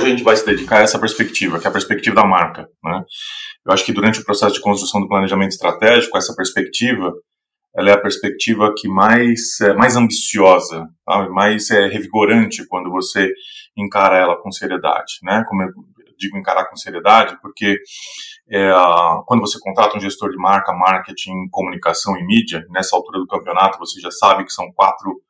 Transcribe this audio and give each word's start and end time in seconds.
hoje 0.00 0.06
a 0.06 0.16
gente 0.16 0.24
vai 0.24 0.36
se 0.36 0.46
dedicar 0.46 0.78
a 0.78 0.82
essa 0.82 0.98
perspectiva, 0.98 1.58
que 1.58 1.66
é 1.66 1.70
a 1.70 1.72
perspectiva 1.72 2.16
da 2.16 2.26
marca. 2.26 2.68
Né? 2.82 3.04
Eu 3.66 3.72
acho 3.72 3.84
que 3.84 3.92
durante 3.92 4.20
o 4.20 4.24
processo 4.24 4.54
de 4.54 4.60
construção 4.60 5.00
do 5.00 5.08
planejamento 5.08 5.52
estratégico, 5.52 6.16
essa 6.16 6.34
perspectiva 6.34 7.12
ela 7.74 7.90
é 7.90 7.92
a 7.92 8.00
perspectiva 8.00 8.74
que 8.76 8.88
mais 8.88 9.60
é, 9.60 9.72
mais 9.74 9.96
ambiciosa, 9.96 10.88
tá? 11.06 11.28
mais 11.28 11.70
é, 11.70 11.86
revigorante 11.86 12.66
quando 12.66 12.90
você 12.90 13.32
encara 13.76 14.16
ela 14.16 14.36
com 14.42 14.50
seriedade, 14.50 15.18
né? 15.22 15.44
Como 15.48 15.62
eu 15.62 15.68
digo 16.18 16.36
encarar 16.36 16.66
com 16.68 16.76
seriedade, 16.76 17.38
porque 17.40 17.78
é, 18.50 18.72
quando 19.24 19.40
você 19.40 19.58
contrata 19.60 19.96
um 19.96 20.00
gestor 20.00 20.30
de 20.30 20.36
marca, 20.36 20.72
marketing, 20.72 21.48
comunicação 21.50 22.16
e 22.16 22.26
mídia, 22.26 22.66
nessa 22.70 22.96
altura 22.96 23.20
do 23.20 23.26
campeonato 23.26 23.78
você 23.78 24.00
já 24.00 24.10
sabe 24.10 24.44
que 24.44 24.52
são 24.52 24.72
quatro 24.72 25.22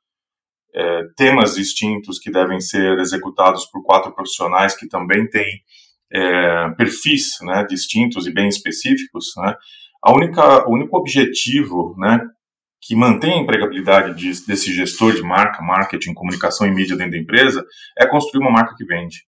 é, 0.75 1.03
temas 1.17 1.55
distintos 1.55 2.19
que 2.19 2.31
devem 2.31 2.61
ser 2.61 2.99
executados 2.99 3.67
por 3.67 3.83
quatro 3.83 4.13
profissionais 4.15 4.77
que 4.77 4.89
também 4.89 5.29
têm 5.29 5.63
é, 6.13 6.71
perfis 6.77 7.39
né, 7.43 7.65
distintos 7.69 8.27
e 8.27 8.33
bem 8.33 8.49
específicos, 8.49 9.33
né, 9.37 9.55
a 10.03 10.13
única, 10.13 10.69
o 10.69 10.73
único 10.75 10.97
objetivo 10.97 11.95
né, 11.99 12.21
que 12.81 12.97
mantém 12.97 13.35
a 13.35 13.43
empregabilidade 13.43 14.15
de, 14.15 14.47
desse 14.47 14.73
gestor 14.75 15.15
de 15.15 15.23
marca, 15.23 15.63
marketing, 15.63 16.15
comunicação 16.15 16.67
e 16.67 16.71
mídia 16.71 16.97
dentro 16.97 17.13
da 17.13 17.19
empresa 17.19 17.65
é 17.99 18.07
construir 18.07 18.43
uma 18.43 18.51
marca 18.51 18.75
que 18.75 18.85
vende. 18.85 19.25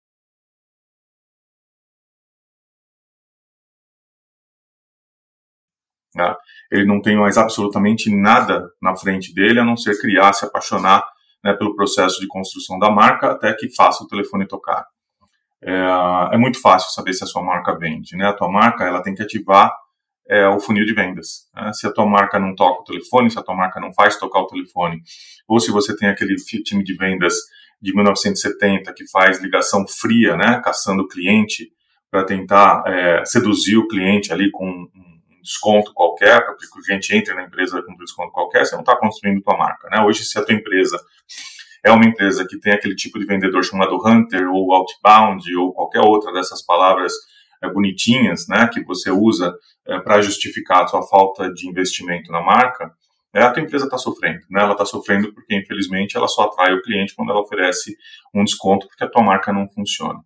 Né? 6.15 6.35
Ele 6.71 6.87
não 6.87 7.01
tem 7.01 7.17
mais 7.17 7.37
absolutamente 7.37 8.15
nada 8.15 8.71
na 8.81 8.97
frente 8.97 9.35
dele 9.35 9.61
a 9.61 9.65
não 9.65 9.77
ser 9.77 9.99
criar, 10.01 10.33
se 10.33 10.45
apaixonar 10.45 11.05
né, 11.43 11.53
pelo 11.55 11.75
processo 11.75 12.21
de 12.21 12.27
construção 12.27 12.79
da 12.79 12.91
marca 12.91 13.31
até 13.31 13.53
que 13.55 13.75
faça 13.75 14.05
o 14.05 14.07
telefone 14.07 14.47
tocar. 14.47 14.87
É, 15.63 16.35
é, 16.35 16.39
muito 16.39 16.61
fácil 16.61 16.91
saber 16.93 17.13
se 17.13 17.25
a 17.25 17.27
sua 17.27 17.43
marca 17.43 17.77
vende. 17.77 18.17
Né? 18.17 18.27
A 18.27 18.33
tua 18.33 18.51
marca 18.51 18.85
ela 18.85 19.03
tem 19.03 19.15
que 19.15 19.23
ativar 19.23 19.73
é, 20.29 20.47
o 20.49 20.61
funil 20.61 20.85
de 20.85 20.95
vendas. 20.95 21.49
Né? 21.55 21.73
Se 21.73 21.87
a 21.87 21.93
tua 21.93 22.07
marca 22.07 22.39
não 22.39 22.55
toca 22.55 22.83
o 22.83 22.85
telefone, 22.85 23.31
se 23.31 23.39
a 23.39 23.43
tua 23.43 23.55
marca 23.55 23.81
não 23.81 23.93
faz 23.93 24.17
tocar 24.17 24.41
o 24.41 24.47
telefone, 24.47 25.03
ou 25.47 25.61
se 25.61 25.71
você 25.71 25.95
tem 25.97 26.09
aquele 26.09 26.37
time 26.37 26.83
de 26.83 26.95
vendas 26.95 27.35
de 27.81 27.95
1970 27.95 28.93
que 28.93 29.09
faz 29.11 29.41
ligação 29.41 29.87
fria, 29.87 30.37
né, 30.37 30.61
caçando 30.63 31.03
o 31.03 31.09
cliente 31.09 31.73
para 32.11 32.25
tentar 32.25 32.83
é, 32.87 33.25
seduzir 33.25 33.77
o 33.79 33.89
cliente 33.89 34.33
ali 34.33 34.51
com 34.51 34.67
um 34.69 35.10
desconto 35.43 35.93
qualquer, 35.93 36.45
para 36.45 36.55
que 36.57 36.67
o 36.67 36.83
cliente 36.83 37.15
entre 37.15 37.35
na 37.35 37.45
empresa 37.45 37.83
com 37.83 37.93
um 37.93 37.97
desconto 37.97 38.33
qualquer, 38.33 38.65
você 38.65 38.75
não 38.75 38.83
está 38.83 38.97
construindo 38.97 39.43
tua 39.43 39.57
marca. 39.57 39.89
Né? 39.91 40.03
Hoje, 40.03 40.25
se 40.25 40.39
a 40.39 40.45
tua 40.45 40.55
empresa 40.55 40.99
é 41.85 41.91
uma 41.91 42.05
empresa 42.05 42.47
que 42.47 42.59
tem 42.59 42.73
aquele 42.73 42.95
tipo 42.95 43.19
de 43.19 43.27
vendedor 43.27 43.65
chamado 43.65 43.97
hunter 44.05 44.49
ou 44.51 44.73
outbound 44.73 45.57
ou 45.57 45.73
qualquer 45.73 46.01
outra 46.01 46.33
dessas 46.33 46.65
palavras 46.65 47.13
é, 47.63 47.69
bonitinhas, 47.71 48.47
né, 48.49 48.69
que 48.73 48.83
você 48.85 49.11
usa 49.11 49.55
é, 49.87 49.99
para 49.99 50.21
justificar 50.21 50.85
a 50.85 50.87
sua 50.87 51.03
falta 51.03 51.53
de 51.53 51.69
investimento 51.69 52.31
na 52.31 52.41
marca, 52.41 52.93
é, 53.35 53.43
a 53.43 53.51
tua 53.51 53.63
empresa 53.63 53.85
está 53.85 53.97
sofrendo. 53.97 54.41
Né? 54.51 54.61
Ela 54.61 54.73
está 54.73 54.85
sofrendo 54.85 55.33
porque, 55.33 55.57
infelizmente, 55.57 56.17
ela 56.17 56.29
só 56.29 56.43
atrai 56.43 56.75
o 56.75 56.83
cliente 56.83 57.15
quando 57.15 57.31
ela 57.31 57.41
oferece 57.41 57.97
um 58.35 58.45
desconto 58.45 58.87
porque 58.89 59.05
a 59.05 59.09
tua 59.09 59.23
marca 59.23 59.53
não 59.53 59.69
funciona. 59.69 60.21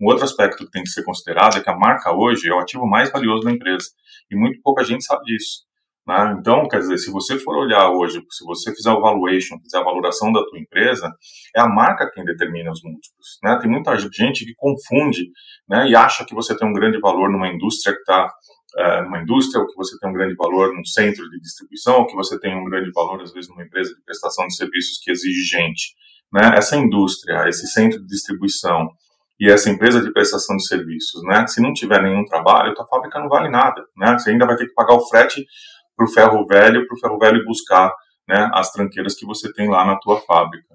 Um 0.00 0.06
outro 0.06 0.24
aspecto 0.24 0.64
que 0.64 0.70
tem 0.70 0.82
que 0.82 0.90
ser 0.90 1.02
considerado 1.04 1.56
é 1.56 1.60
que 1.60 1.70
a 1.70 1.76
marca 1.76 2.12
hoje 2.12 2.48
é 2.48 2.54
o 2.54 2.58
ativo 2.58 2.86
mais 2.86 3.10
valioso 3.10 3.44
da 3.44 3.50
empresa. 3.50 3.86
E 4.30 4.36
muito 4.36 4.60
pouca 4.62 4.84
gente 4.84 5.04
sabe 5.04 5.24
disso. 5.24 5.66
Né? 6.06 6.36
Então, 6.40 6.66
quer 6.66 6.78
dizer, 6.78 6.96
se 6.98 7.10
você 7.10 7.38
for 7.38 7.56
olhar 7.56 7.90
hoje, 7.90 8.22
se 8.30 8.44
você 8.44 8.74
fizer 8.74 8.90
o 8.90 9.00
valuation, 9.00 9.58
fizer 9.60 9.78
a 9.78 9.84
valoração 9.84 10.32
da 10.32 10.42
tua 10.44 10.58
empresa, 10.58 11.10
é 11.54 11.60
a 11.60 11.68
marca 11.68 12.10
quem 12.10 12.24
determina 12.24 12.70
os 12.70 12.82
múltiplos. 12.82 13.38
Né? 13.42 13.58
Tem 13.60 13.70
muita 13.70 13.94
gente 13.96 14.46
que 14.46 14.54
confunde 14.56 15.30
né, 15.68 15.88
e 15.88 15.94
acha 15.94 16.24
que 16.24 16.34
você 16.34 16.56
tem 16.56 16.66
um 16.66 16.72
grande 16.72 16.98
valor 16.98 17.30
numa 17.30 17.48
indústria 17.48 17.94
que 17.94 18.00
está 18.00 18.30
é, 18.76 19.02
numa 19.02 19.20
indústria, 19.20 19.60
ou 19.60 19.66
que 19.66 19.74
você 19.76 19.98
tem 19.98 20.10
um 20.10 20.12
grande 20.12 20.34
valor 20.34 20.74
num 20.74 20.84
centro 20.84 21.28
de 21.28 21.40
distribuição, 21.40 22.00
ou 22.00 22.06
que 22.06 22.14
você 22.14 22.38
tem 22.38 22.54
um 22.54 22.64
grande 22.64 22.90
valor, 22.92 23.20
às 23.20 23.32
vezes, 23.32 23.48
numa 23.48 23.64
empresa 23.64 23.94
de 23.94 24.02
prestação 24.02 24.46
de 24.46 24.54
serviços 24.54 24.98
que 25.02 25.10
exige 25.10 25.42
gente. 25.42 25.94
Né? 26.32 26.52
Essa 26.54 26.76
indústria, 26.76 27.48
esse 27.48 27.66
centro 27.66 27.98
de 28.00 28.06
distribuição, 28.06 28.88
e 29.40 29.50
essa 29.50 29.70
empresa 29.70 30.02
de 30.02 30.12
prestação 30.12 30.56
de 30.56 30.66
serviços, 30.66 31.22
né? 31.24 31.46
Se 31.46 31.62
não 31.62 31.72
tiver 31.72 32.02
nenhum 32.02 32.24
trabalho, 32.24 32.74
tua 32.74 32.86
fábrica 32.86 33.20
não 33.20 33.28
vale 33.28 33.48
nada, 33.48 33.86
né? 33.96 34.18
Você 34.18 34.30
ainda 34.30 34.46
vai 34.46 34.56
ter 34.56 34.66
que 34.66 34.74
pagar 34.74 34.94
o 34.94 35.06
frete 35.08 35.46
para 35.96 36.06
o 36.06 36.08
ferro 36.10 36.46
velho, 36.46 36.86
para 36.86 36.96
o 36.96 37.00
ferro 37.00 37.18
velho 37.18 37.44
buscar, 37.44 37.92
né? 38.28 38.50
As 38.54 38.72
tranqueiras 38.72 39.14
que 39.14 39.26
você 39.26 39.52
tem 39.52 39.68
lá 39.68 39.84
na 39.86 39.96
tua 39.98 40.20
fábrica. 40.22 40.74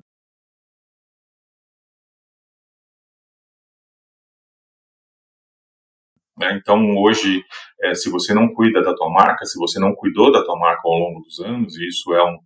Né? 6.38 6.58
Então, 6.62 6.98
hoje, 6.98 7.44
é, 7.82 7.94
se 7.94 8.10
você 8.10 8.34
não 8.34 8.54
cuida 8.54 8.82
da 8.82 8.96
tua 8.96 9.10
marca, 9.12 9.46
se 9.46 9.58
você 9.58 9.80
não 9.80 9.94
cuidou 9.96 10.32
da 10.32 10.44
tua 10.44 10.58
marca 10.58 10.82
ao 10.86 10.94
longo 10.94 11.22
dos 11.22 11.40
anos, 11.40 11.76
e 11.78 11.88
isso 11.88 12.14
é 12.14 12.24
um, 12.24 12.38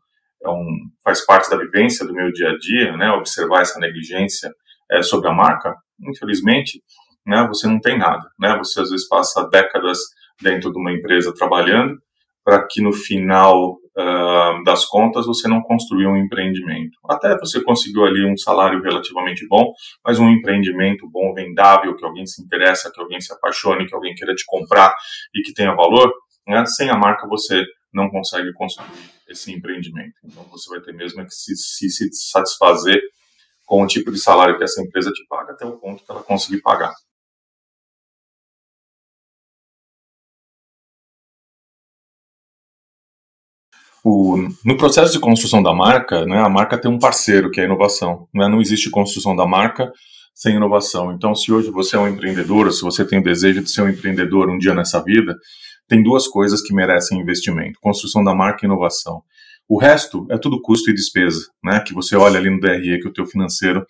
é 0.44 0.49
um 0.49 0.67
faz 1.03 1.25
parte 1.25 1.49
da 1.49 1.57
vivência 1.57 2.05
do 2.05 2.13
meu 2.13 2.31
dia 2.31 2.49
a 2.49 2.57
dia, 2.57 2.97
né? 2.97 3.11
Observar 3.11 3.61
essa 3.61 3.79
negligência 3.79 4.51
é, 4.91 5.01
sobre 5.01 5.29
a 5.29 5.34
marca, 5.34 5.75
infelizmente, 6.00 6.81
né, 7.25 7.46
você 7.47 7.68
não 7.68 7.80
tem 7.80 7.97
nada. 7.97 8.30
Né? 8.40 8.58
Você 8.58 8.81
às 8.81 8.90
vezes 8.90 9.08
passa 9.08 9.47
décadas 9.50 10.00
dentro 10.41 10.72
de 10.72 10.80
uma 10.80 10.91
empresa 10.91 11.34
trabalhando 11.34 11.97
para 12.44 12.66
que 12.66 12.81
no 12.81 12.94
final 12.94 13.74
uh, 13.74 14.63
das 14.63 14.85
contas 14.85 15.25
você 15.25 15.50
não 15.50 15.62
construiu 15.62 16.09
um 16.09 16.16
empreendimento. 16.16 16.97
Até 17.09 17.38
você 17.38 17.62
conseguiu 17.62 18.06
ali 18.06 18.25
um 18.25 18.38
salário 18.38 18.81
relativamente 18.81 19.46
bom, 19.50 19.74
mas 20.06 20.18
um 20.18 20.30
empreendimento 20.30 21.09
bom, 21.12 21.34
vendável, 21.34 21.94
que 21.96 22.06
alguém 22.06 22.25
se 22.25 22.41
interessa, 22.41 22.90
que 22.90 23.02
alguém 23.02 23.19
se 23.19 23.34
apaixone, 23.34 23.85
que 23.85 23.94
alguém 23.94 24.16
queira 24.16 24.34
te 24.34 24.46
comprar 24.46 24.94
e 25.35 25.41
que 25.41 25.53
tenha 25.53 25.75
valor, 25.75 26.09
né? 26.47 26.66
sem 26.66 26.90
a 26.90 26.97
marca 26.97 27.28
você 27.28 27.66
não 27.94 28.09
consegue 28.09 28.53
construir 28.53 29.12
esse 29.28 29.52
empreendimento. 29.52 30.14
Então 30.24 30.44
você 30.44 30.69
vai 30.69 30.79
ter 30.79 30.94
mesmo 30.94 31.25
que 31.25 31.34
se, 31.34 31.53
se, 31.58 31.90
se 31.90 32.09
satisfazer 32.31 33.02
com 33.67 33.83
o 33.83 33.88
tipo 33.88 34.11
de 34.11 34.17
salário 34.17 34.57
que 34.57 34.63
essa 34.63 34.81
empresa 34.81 35.11
te 35.11 35.23
paga 35.28 35.51
até 35.51 35.66
o 35.66 35.78
ponto 35.78 36.03
que 36.03 36.09
ela 36.09 36.23
conseguir 36.23 36.61
pagar. 36.61 36.94
O, 44.03 44.38
no 44.63 44.78
processo 44.78 45.11
de 45.11 45.19
construção 45.19 45.61
da 45.61 45.73
marca, 45.73 46.25
né, 46.25 46.39
a 46.39 46.47
marca 46.47 46.79
tem 46.79 46.89
um 46.89 46.97
parceiro, 46.97 47.51
que 47.51 47.59
é 47.59 47.63
a 47.63 47.66
inovação. 47.66 48.25
Né? 48.33 48.47
Não 48.47 48.61
existe 48.61 48.89
construção 48.89 49.35
da 49.35 49.45
marca 49.45 49.91
sem 50.34 50.55
inovação. 50.55 51.11
Então, 51.11 51.35
se 51.35 51.51
hoje 51.51 51.69
você 51.69 51.97
é 51.97 51.99
um 51.99 52.07
empreendedor, 52.07 52.72
se 52.72 52.81
você 52.81 53.05
tem 53.05 53.19
o 53.19 53.23
desejo 53.23 53.61
de 53.61 53.69
ser 53.69 53.81
um 53.81 53.89
empreendedor 53.89 54.49
um 54.49 54.57
dia 54.57 54.73
nessa 54.73 55.03
vida, 55.03 55.35
tem 55.89 56.01
duas 56.01 56.25
coisas 56.25 56.61
que 56.61 56.73
merecem 56.73 57.19
investimento: 57.19 57.79
construção 57.81 58.23
da 58.23 58.34
marca 58.34 58.59
e 58.63 58.66
inovação. 58.66 59.23
O 59.69 59.78
resto 59.79 60.25
é 60.31 60.38
tudo 60.38 60.61
custo 60.61 60.89
e 60.89 60.94
despesa, 60.94 61.41
né? 61.63 61.81
Que 61.85 61.94
você 61.94 62.16
olha 62.16 62.39
ali 62.39 62.50
no 62.50 62.59
DRE 62.59 63.00
que 63.00 63.07
o 63.07 63.13
teu 63.13 63.25
financeiro 63.25 63.85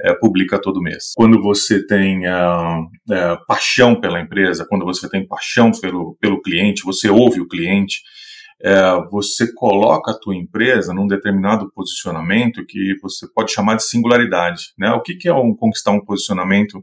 é, 0.00 0.14
publica 0.14 0.60
todo 0.60 0.80
mês. 0.80 1.12
Quando 1.16 1.42
você 1.42 1.84
tem 1.84 2.26
uh, 2.28 2.82
uh, 2.82 3.46
paixão 3.46 4.00
pela 4.00 4.20
empresa, 4.20 4.64
quando 4.68 4.84
você 4.84 5.08
tem 5.08 5.26
paixão 5.26 5.72
pelo, 5.72 6.16
pelo 6.20 6.40
cliente, 6.40 6.84
você 6.84 7.10
ouve 7.10 7.40
o 7.40 7.48
cliente, 7.48 8.00
uh, 8.62 9.10
você 9.10 9.52
coloca 9.54 10.12
a 10.12 10.18
tua 10.18 10.36
empresa 10.36 10.94
num 10.94 11.06
determinado 11.06 11.70
posicionamento 11.72 12.64
que 12.64 12.94
você 13.02 13.26
pode 13.34 13.52
chamar 13.52 13.74
de 13.74 13.84
singularidade. 13.84 14.72
Né? 14.78 14.90
O 14.92 15.02
que, 15.02 15.14
que 15.16 15.28
é 15.28 15.34
um, 15.34 15.54
conquistar 15.54 15.90
um 15.90 16.04
posicionamento 16.04 16.82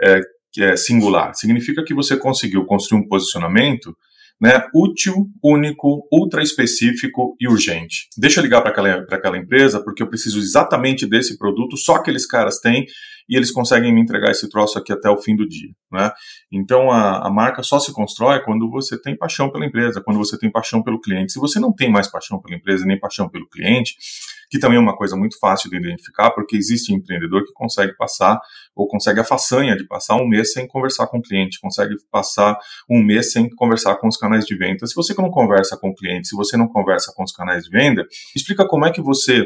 é, 0.00 0.76
singular? 0.76 1.34
Significa 1.34 1.82
que 1.82 1.94
você 1.94 2.16
conseguiu 2.16 2.66
construir 2.66 3.00
um 3.00 3.08
posicionamento 3.08 3.96
né, 4.40 4.66
útil, 4.74 5.28
único, 5.42 6.06
ultra 6.12 6.42
específico 6.42 7.36
e 7.40 7.48
urgente. 7.48 8.08
Deixa 8.16 8.40
eu 8.40 8.44
ligar 8.44 8.60
para 8.60 8.70
aquela, 8.70 9.06
aquela 9.10 9.38
empresa 9.38 9.82
porque 9.82 10.02
eu 10.02 10.08
preciso 10.08 10.38
exatamente 10.38 11.06
desse 11.06 11.38
produto, 11.38 11.76
só 11.76 11.96
aqueles 11.96 12.26
caras 12.26 12.58
têm 12.58 12.86
e 13.28 13.36
eles 13.36 13.50
conseguem 13.50 13.92
me 13.92 14.00
entregar 14.00 14.30
esse 14.30 14.48
troço 14.50 14.78
aqui 14.78 14.92
até 14.92 15.08
o 15.08 15.16
fim 15.16 15.34
do 15.34 15.48
dia. 15.48 15.70
Né? 15.90 16.10
Então 16.52 16.90
a, 16.90 17.26
a 17.26 17.30
marca 17.30 17.62
só 17.62 17.78
se 17.78 17.92
constrói 17.92 18.42
quando 18.42 18.68
você 18.70 19.00
tem 19.00 19.16
paixão 19.16 19.50
pela 19.50 19.64
empresa, 19.64 20.02
quando 20.02 20.18
você 20.18 20.38
tem 20.38 20.50
paixão 20.50 20.82
pelo 20.82 21.00
cliente. 21.00 21.32
Se 21.32 21.38
você 21.38 21.58
não 21.58 21.72
tem 21.72 21.90
mais 21.90 22.10
paixão 22.10 22.40
pela 22.40 22.56
empresa 22.56 22.84
nem 22.84 22.98
paixão 22.98 23.28
pelo 23.28 23.48
cliente, 23.48 23.96
que 24.54 24.60
também 24.60 24.78
é 24.78 24.80
uma 24.80 24.96
coisa 24.96 25.16
muito 25.16 25.36
fácil 25.40 25.68
de 25.68 25.76
identificar, 25.76 26.30
porque 26.30 26.56
existe 26.56 26.94
empreendedor 26.94 27.44
que 27.44 27.52
consegue 27.52 27.92
passar 27.96 28.40
ou 28.72 28.86
consegue 28.86 29.18
a 29.18 29.24
façanha 29.24 29.76
de 29.76 29.84
passar 29.84 30.14
um 30.14 30.28
mês 30.28 30.52
sem 30.52 30.64
conversar 30.68 31.08
com 31.08 31.18
o 31.18 31.20
cliente, 31.20 31.58
consegue 31.60 31.96
passar 32.08 32.56
um 32.88 33.02
mês 33.02 33.32
sem 33.32 33.50
conversar 33.50 33.96
com 33.96 34.06
os 34.06 34.16
canais 34.16 34.44
de 34.46 34.56
venda. 34.56 34.86
Se 34.86 34.94
você 34.94 35.12
não 35.20 35.28
conversa 35.28 35.76
com 35.76 35.88
o 35.88 35.94
cliente, 35.94 36.28
se 36.28 36.36
você 36.36 36.56
não 36.56 36.68
conversa 36.68 37.12
com 37.16 37.24
os 37.24 37.32
canais 37.32 37.64
de 37.64 37.70
venda, 37.70 38.06
explica 38.36 38.64
como 38.64 38.86
é 38.86 38.92
que 38.92 39.02
você 39.02 39.44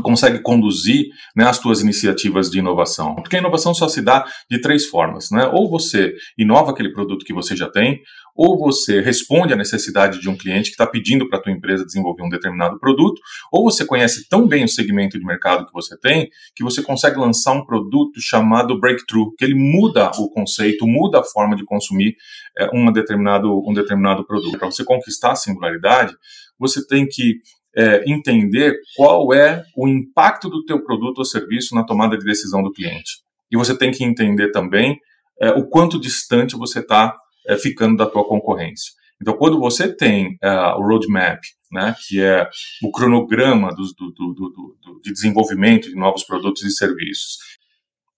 consegue 0.00 0.40
conduzir 0.40 1.06
né, 1.36 1.46
as 1.46 1.58
suas 1.58 1.80
iniciativas 1.80 2.50
de 2.50 2.58
inovação. 2.58 3.14
Porque 3.16 3.36
a 3.36 3.38
inovação 3.38 3.74
só 3.74 3.88
se 3.88 4.00
dá 4.00 4.24
de 4.50 4.60
três 4.60 4.86
formas. 4.86 5.30
Né? 5.30 5.46
Ou 5.52 5.68
você 5.68 6.14
inova 6.38 6.70
aquele 6.70 6.92
produto 6.92 7.24
que 7.24 7.34
você 7.34 7.54
já 7.54 7.68
tem, 7.68 8.00
ou 8.34 8.58
você 8.58 9.00
responde 9.00 9.52
à 9.52 9.56
necessidade 9.56 10.18
de 10.18 10.28
um 10.28 10.36
cliente 10.36 10.70
que 10.70 10.74
está 10.74 10.86
pedindo 10.86 11.28
para 11.28 11.38
a 11.38 11.42
tua 11.42 11.52
empresa 11.52 11.84
desenvolver 11.84 12.22
um 12.22 12.28
determinado 12.28 12.78
produto, 12.78 13.20
ou 13.52 13.64
você 13.64 13.84
conhece 13.84 14.26
tão 14.28 14.46
bem 14.48 14.64
o 14.64 14.68
segmento 14.68 15.18
de 15.18 15.24
mercado 15.24 15.66
que 15.66 15.72
você 15.72 15.98
tem, 15.98 16.30
que 16.56 16.64
você 16.64 16.82
consegue 16.82 17.18
lançar 17.18 17.52
um 17.52 17.64
produto 17.64 18.20
chamado 18.20 18.80
breakthrough, 18.80 19.34
que 19.36 19.44
ele 19.44 19.54
muda 19.54 20.10
o 20.18 20.30
conceito, 20.30 20.86
muda 20.86 21.20
a 21.20 21.24
forma 21.24 21.54
de 21.54 21.64
consumir 21.64 22.16
é, 22.56 22.68
determinado, 22.92 23.62
um 23.68 23.74
determinado 23.74 24.26
produto. 24.26 24.58
Para 24.58 24.70
você 24.70 24.84
conquistar 24.84 25.32
a 25.32 25.36
singularidade, 25.36 26.14
você 26.58 26.86
tem 26.86 27.06
que 27.06 27.40
é, 27.76 28.04
entender 28.10 28.74
qual 28.96 29.32
é 29.32 29.64
o 29.76 29.88
impacto 29.88 30.48
do 30.48 30.64
teu 30.64 30.82
produto 30.84 31.18
ou 31.18 31.24
serviço 31.24 31.74
na 31.74 31.84
tomada 31.84 32.16
de 32.16 32.24
decisão 32.24 32.62
do 32.62 32.72
cliente. 32.72 33.22
E 33.50 33.56
você 33.56 33.76
tem 33.76 33.90
que 33.90 34.04
entender 34.04 34.50
também 34.50 34.98
é, 35.40 35.50
o 35.50 35.66
quanto 35.66 36.00
distante 36.00 36.56
você 36.56 36.80
está 36.80 37.16
é, 37.46 37.56
ficando 37.56 37.96
da 37.96 38.06
tua 38.06 38.26
concorrência. 38.26 38.92
Então, 39.20 39.36
quando 39.36 39.58
você 39.58 39.94
tem 39.94 40.36
é, 40.42 40.50
o 40.74 40.82
roadmap, 40.82 41.40
né, 41.70 41.94
que 42.06 42.20
é 42.20 42.48
o 42.82 42.90
cronograma 42.90 43.74
do, 43.74 43.84
do, 43.96 44.34
do, 44.34 45.00
de 45.02 45.12
desenvolvimento 45.12 45.88
de 45.88 45.94
novos 45.94 46.24
produtos 46.24 46.62
e 46.64 46.70
serviços, 46.70 47.38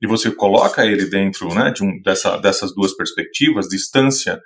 e 0.03 0.07
você 0.07 0.31
coloca 0.31 0.85
ele 0.85 1.07
dentro 1.07 1.55
né, 1.55 1.71
de 1.71 1.85
um, 1.85 2.01
dessa, 2.03 2.37
dessas 2.37 2.75
duas 2.75 2.95
perspectivas, 2.95 3.69
distância 3.69 4.41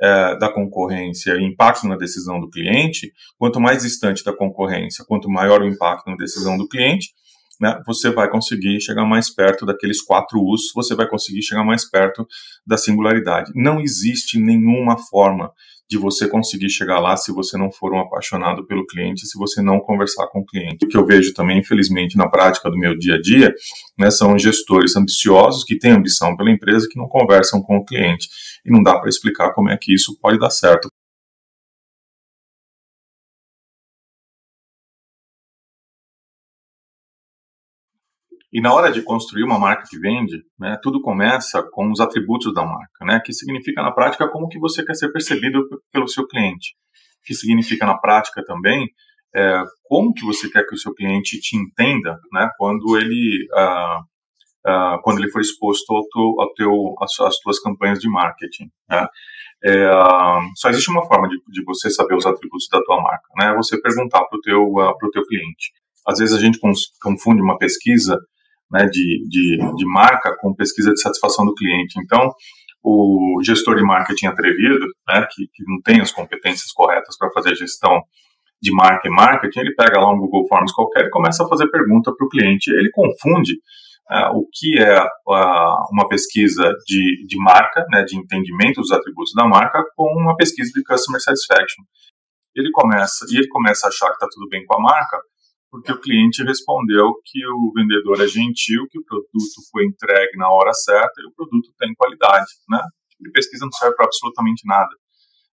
é, 0.00 0.36
da 0.38 0.52
concorrência 0.52 1.32
e 1.34 1.44
impacto 1.44 1.86
na 1.86 1.96
decisão 1.96 2.40
do 2.40 2.50
cliente, 2.50 3.12
quanto 3.38 3.60
mais 3.60 3.82
distante 3.82 4.24
da 4.24 4.32
concorrência, 4.32 5.04
quanto 5.06 5.30
maior 5.30 5.62
o 5.62 5.66
impacto 5.66 6.10
na 6.10 6.16
decisão 6.16 6.56
do 6.56 6.68
cliente, 6.68 7.10
né, 7.60 7.80
você 7.86 8.10
vai 8.10 8.28
conseguir 8.28 8.80
chegar 8.80 9.04
mais 9.04 9.32
perto 9.32 9.64
daqueles 9.64 10.02
quatro 10.02 10.40
U's, 10.40 10.72
você 10.74 10.94
vai 10.94 11.08
conseguir 11.08 11.42
chegar 11.42 11.64
mais 11.64 11.88
perto 11.88 12.26
da 12.66 12.76
singularidade. 12.76 13.52
Não 13.54 13.80
existe 13.80 14.38
nenhuma 14.38 14.98
forma 14.98 15.52
de 15.88 15.98
você 15.98 16.28
conseguir 16.28 16.70
chegar 16.70 16.98
lá 16.98 17.16
se 17.16 17.32
você 17.32 17.58
não 17.58 17.70
for 17.70 17.92
um 17.92 18.00
apaixonado 18.00 18.66
pelo 18.66 18.86
cliente, 18.86 19.26
se 19.26 19.38
você 19.38 19.60
não 19.60 19.80
conversar 19.80 20.26
com 20.28 20.40
o 20.40 20.44
cliente. 20.44 20.84
O 20.84 20.88
que 20.88 20.96
eu 20.96 21.04
vejo 21.04 21.34
também, 21.34 21.58
infelizmente, 21.58 22.16
na 22.16 22.28
prática 22.28 22.70
do 22.70 22.78
meu 22.78 22.96
dia 22.96 23.16
a 23.16 23.20
dia, 23.20 23.52
né, 23.98 24.10
são 24.10 24.38
gestores 24.38 24.96
ambiciosos 24.96 25.64
que 25.64 25.78
têm 25.78 25.92
ambição 25.92 26.36
pela 26.36 26.50
empresa 26.50 26.88
que 26.90 26.98
não 26.98 27.06
conversam 27.06 27.62
com 27.62 27.76
o 27.76 27.84
cliente. 27.84 28.28
E 28.64 28.72
não 28.72 28.82
dá 28.82 28.98
para 28.98 29.08
explicar 29.08 29.52
como 29.52 29.68
é 29.68 29.76
que 29.76 29.94
isso 29.94 30.18
pode 30.20 30.38
dar 30.38 30.50
certo. 30.50 30.88
E 38.54 38.60
na 38.60 38.72
hora 38.72 38.92
de 38.92 39.02
construir 39.02 39.42
uma 39.42 39.58
marca 39.58 39.82
que 39.90 39.98
vende, 39.98 40.40
né, 40.56 40.78
tudo 40.80 41.02
começa 41.02 41.60
com 41.72 41.90
os 41.90 41.98
atributos 41.98 42.54
da 42.54 42.64
marca, 42.64 43.04
né, 43.04 43.20
que 43.24 43.32
significa 43.32 43.82
na 43.82 43.90
prática 43.90 44.28
como 44.30 44.46
que 44.46 44.60
você 44.60 44.84
quer 44.84 44.94
ser 44.94 45.10
percebido 45.10 45.66
pelo 45.92 46.06
seu 46.06 46.24
cliente, 46.24 46.76
que 47.24 47.34
significa 47.34 47.84
na 47.84 47.98
prática 47.98 48.44
também 48.44 48.88
é, 49.34 49.60
como 49.82 50.14
que 50.14 50.24
você 50.24 50.48
quer 50.48 50.64
que 50.68 50.74
o 50.76 50.78
seu 50.78 50.94
cliente 50.94 51.40
te 51.40 51.56
entenda, 51.56 52.16
né, 52.32 52.48
quando 52.56 52.96
ele 52.96 53.48
ah, 53.54 54.00
ah, 54.64 54.98
quando 55.02 55.18
ele 55.18 55.32
for 55.32 55.40
exposto 55.40 55.92
ao 55.92 56.06
teu, 56.08 56.40
ao 56.40 56.54
teu 56.54 56.94
às, 57.02 57.20
às 57.26 57.36
tuas 57.40 57.58
campanhas 57.58 57.98
de 57.98 58.08
marketing. 58.08 58.70
Né? 58.88 59.06
É, 59.64 59.90
só 60.54 60.68
existe 60.68 60.90
uma 60.90 61.04
forma 61.06 61.28
de, 61.28 61.36
de, 61.48 61.64
você 61.64 61.90
saber 61.90 62.14
os 62.14 62.24
atributos 62.24 62.68
da 62.70 62.80
tua 62.82 63.02
marca, 63.02 63.26
né? 63.36 63.46
É 63.46 63.56
você 63.56 63.80
perguntar 63.80 64.22
para 64.24 64.38
o 64.38 64.40
teu, 64.40 64.62
uh, 64.62 64.96
pro 64.98 65.10
teu 65.10 65.24
cliente. 65.24 65.72
Às 66.06 66.18
vezes 66.18 66.36
a 66.36 66.40
gente 66.40 66.58
confunde 67.02 67.40
uma 67.40 67.56
pesquisa 67.56 68.18
né, 68.74 68.86
de, 68.86 69.24
de, 69.28 69.56
de 69.76 69.86
marca 69.86 70.34
com 70.40 70.52
pesquisa 70.52 70.90
de 70.90 71.00
satisfação 71.00 71.46
do 71.46 71.54
cliente. 71.54 71.94
Então, 72.02 72.28
o 72.82 73.40
gestor 73.44 73.76
de 73.76 73.84
marketing 73.84 74.26
atrevido, 74.26 74.84
né, 75.08 75.24
que, 75.30 75.46
que 75.46 75.62
não 75.64 75.80
tem 75.80 76.00
as 76.00 76.10
competências 76.10 76.72
corretas 76.72 77.16
para 77.16 77.30
fazer 77.30 77.54
gestão 77.54 78.02
de 78.60 78.72
marca 78.72 79.06
e 79.06 79.10
marketing, 79.10 79.60
ele 79.60 79.74
pega 79.74 80.00
lá 80.00 80.12
um 80.12 80.18
Google 80.18 80.48
Forms 80.48 80.72
qualquer 80.72 81.06
e 81.06 81.10
começa 81.10 81.44
a 81.44 81.48
fazer 81.48 81.68
pergunta 81.68 82.12
para 82.16 82.26
o 82.26 82.28
cliente. 82.28 82.70
Ele 82.70 82.90
confunde 82.90 83.52
uh, 84.10 84.36
o 84.36 84.48
que 84.52 84.78
é 84.78 85.00
uh, 85.00 85.92
uma 85.92 86.08
pesquisa 86.08 86.74
de, 86.84 87.26
de 87.26 87.36
marca, 87.38 87.86
né, 87.90 88.02
de 88.02 88.18
entendimento 88.18 88.80
dos 88.80 88.90
atributos 88.90 89.32
da 89.34 89.46
marca, 89.46 89.84
com 89.94 90.08
uma 90.20 90.34
pesquisa 90.36 90.72
de 90.74 90.82
customer 90.82 91.22
satisfaction. 91.22 91.84
Ele 92.56 92.70
começa 92.72 93.24
e 93.30 93.36
ele 93.36 93.48
começa 93.48 93.86
a 93.86 93.88
achar 93.88 94.08
que 94.08 94.14
está 94.14 94.26
tudo 94.32 94.48
bem 94.48 94.64
com 94.66 94.76
a 94.76 94.80
marca, 94.80 95.18
porque 95.74 95.90
o 95.90 96.00
cliente 96.00 96.44
respondeu 96.44 97.14
que 97.24 97.44
o 97.48 97.72
vendedor 97.74 98.20
é 98.22 98.28
gentil, 98.28 98.86
que 98.88 99.00
o 99.00 99.04
produto 99.04 99.58
foi 99.72 99.84
entregue 99.84 100.36
na 100.36 100.48
hora 100.48 100.72
certa 100.72 101.20
e 101.20 101.26
o 101.26 101.34
produto 101.34 101.74
tem 101.76 101.92
qualidade, 101.96 102.46
né? 102.70 102.80
E 103.20 103.28
pesquisa 103.32 103.64
não 103.64 103.72
serve 103.72 103.96
para 103.96 104.06
absolutamente 104.06 104.62
nada, 104.68 104.94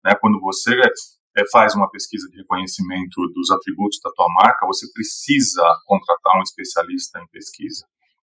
né? 0.03 0.15
Quando 0.19 0.39
você 0.39 0.73
é, 0.73 1.43
faz 1.51 1.75
uma 1.75 1.87
pesquisa 1.91 2.27
de 2.31 2.37
reconhecimento 2.37 3.27
dos 3.31 3.51
atributos 3.51 3.99
da 4.03 4.09
tua 4.09 4.25
marca, 4.41 4.65
você 4.65 4.87
precisa 4.91 5.61
contratar 5.85 6.39
um 6.39 6.41
especialista 6.41 7.19
em 7.19 7.27
pesquisa. 7.27 7.85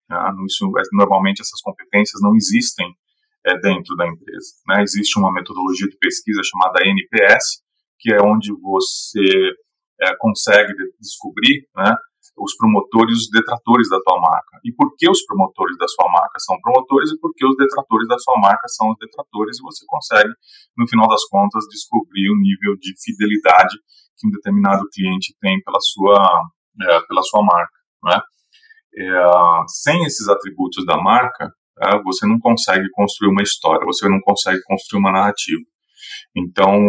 Né? 0.09 0.17
Isso, 0.47 0.71
é, 0.79 0.81
normalmente 0.93 1.41
essas 1.41 1.59
competências 1.59 2.21
não 2.21 2.33
existem 2.37 2.87
é, 3.45 3.59
dentro 3.59 3.97
da 3.97 4.07
empresa. 4.07 4.53
Né? 4.65 4.81
Existe 4.81 5.19
uma 5.19 5.33
metodologia 5.33 5.89
de 5.89 5.97
pesquisa 5.97 6.39
chamada 6.41 6.87
NPS, 6.87 7.61
que 7.99 8.13
é 8.13 8.21
onde 8.21 8.53
você 8.61 9.51
é, 10.01 10.15
consegue 10.17 10.73
de, 10.73 10.91
descobrir 10.99 11.67
né, 11.75 11.95
os 12.37 12.55
promotores 12.55 13.13
e 13.13 13.19
os 13.21 13.29
detratores 13.29 13.89
da 13.89 13.99
tua 14.01 14.19
marca. 14.19 14.59
E 14.65 14.73
por 14.73 14.95
que 14.97 15.09
os 15.09 15.23
promotores 15.25 15.77
da 15.77 15.87
sua 15.87 16.09
marca 16.11 16.39
são 16.39 16.59
promotores 16.61 17.11
e 17.11 17.19
por 17.19 17.31
que 17.35 17.45
os 17.45 17.55
detratores 17.55 18.07
da 18.07 18.17
sua 18.17 18.39
marca 18.39 18.67
são 18.67 18.89
os 18.89 18.97
detratores, 18.97 19.59
e 19.59 19.61
você 19.61 19.85
consegue, 19.87 20.29
no 20.77 20.87
final 20.87 21.07
das 21.07 21.25
contas, 21.29 21.65
descobrir 21.69 22.29
o 22.31 22.39
nível 22.39 22.75
de 22.79 22.93
fidelidade 22.97 23.77
que 24.17 24.27
um 24.27 24.31
determinado 24.31 24.83
cliente 24.93 25.35
tem 25.39 25.61
pela 25.63 25.79
sua, 25.79 26.17
é, 26.81 27.01
pela 27.07 27.21
sua 27.21 27.43
marca. 27.43 27.77
Né? 28.03 28.21
É, 28.97 29.23
sem 29.67 30.03
esses 30.05 30.27
atributos 30.27 30.85
da 30.85 30.97
marca, 30.97 31.51
é, 31.81 32.01
você 32.03 32.27
não 32.27 32.39
consegue 32.39 32.87
construir 32.91 33.31
uma 33.31 33.41
história, 33.41 33.85
você 33.85 34.07
não 34.07 34.19
consegue 34.21 34.61
construir 34.63 34.99
uma 34.99 35.11
narrativa. 35.11 35.61
Então, 36.35 36.79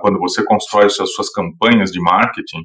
quando 0.00 0.18
você 0.18 0.44
constrói 0.44 0.86
as 0.86 0.94
suas 0.94 1.30
campanhas 1.32 1.90
de 1.90 2.00
marketing, 2.00 2.64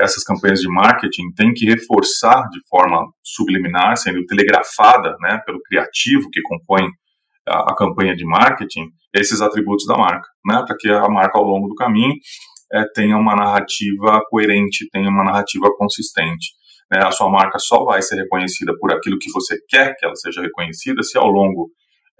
essas 0.00 0.24
campanhas 0.24 0.60
de 0.60 0.68
marketing 0.68 1.32
têm 1.36 1.52
que 1.52 1.66
reforçar 1.66 2.48
de 2.50 2.60
forma 2.68 3.06
subliminar, 3.22 3.96
sendo 3.96 4.24
telegrafada 4.26 5.16
né, 5.20 5.40
pelo 5.46 5.60
criativo 5.62 6.28
que 6.30 6.42
compõe 6.42 6.88
a, 7.48 7.72
a 7.72 7.76
campanha 7.76 8.14
de 8.16 8.24
marketing, 8.24 8.88
esses 9.14 9.40
atributos 9.40 9.86
da 9.86 9.96
marca, 9.96 10.26
né, 10.44 10.64
para 10.66 10.76
que 10.76 10.88
a 10.88 11.08
marca 11.08 11.38
ao 11.38 11.44
longo 11.44 11.68
do 11.68 11.74
caminho 11.74 12.14
é, 12.72 12.84
tenha 12.92 13.16
uma 13.16 13.36
narrativa 13.36 14.20
coerente, 14.28 14.88
tenha 14.90 15.08
uma 15.08 15.24
narrativa 15.24 15.68
consistente. 15.78 16.48
Né, 16.90 17.00
a 17.04 17.12
sua 17.12 17.30
marca 17.30 17.58
só 17.58 17.84
vai 17.84 18.02
ser 18.02 18.16
reconhecida 18.16 18.72
por 18.78 18.92
aquilo 18.92 19.18
que 19.18 19.30
você 19.30 19.56
quer 19.68 19.94
que 19.96 20.04
ela 20.04 20.16
seja 20.16 20.42
reconhecida 20.42 21.02
se 21.02 21.16
ao 21.16 21.28
longo 21.28 21.70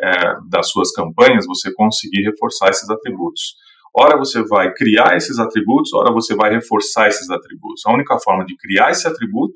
é, 0.01 0.35
das 0.49 0.71
suas 0.71 0.93
campanhas 0.93 1.47
você 1.47 1.73
conseguir 1.73 2.23
reforçar 2.23 2.71
esses 2.71 2.89
atributos. 2.91 3.55
Ora 3.97 4.19
você 4.19 4.43
vai 4.43 4.73
criar 4.73 5.17
esses 5.17 5.39
atributos, 5.39 5.93
ora 5.95 6.13
você 6.13 6.35
vai 6.35 6.51
reforçar 6.53 7.09
esses 7.09 7.31
atributos. 7.31 7.83
A 7.87 7.93
única 7.93 8.19
forma 8.19 8.45
de 8.45 8.57
criar 8.57 8.91
esse 8.91 9.07
atributo 9.07 9.55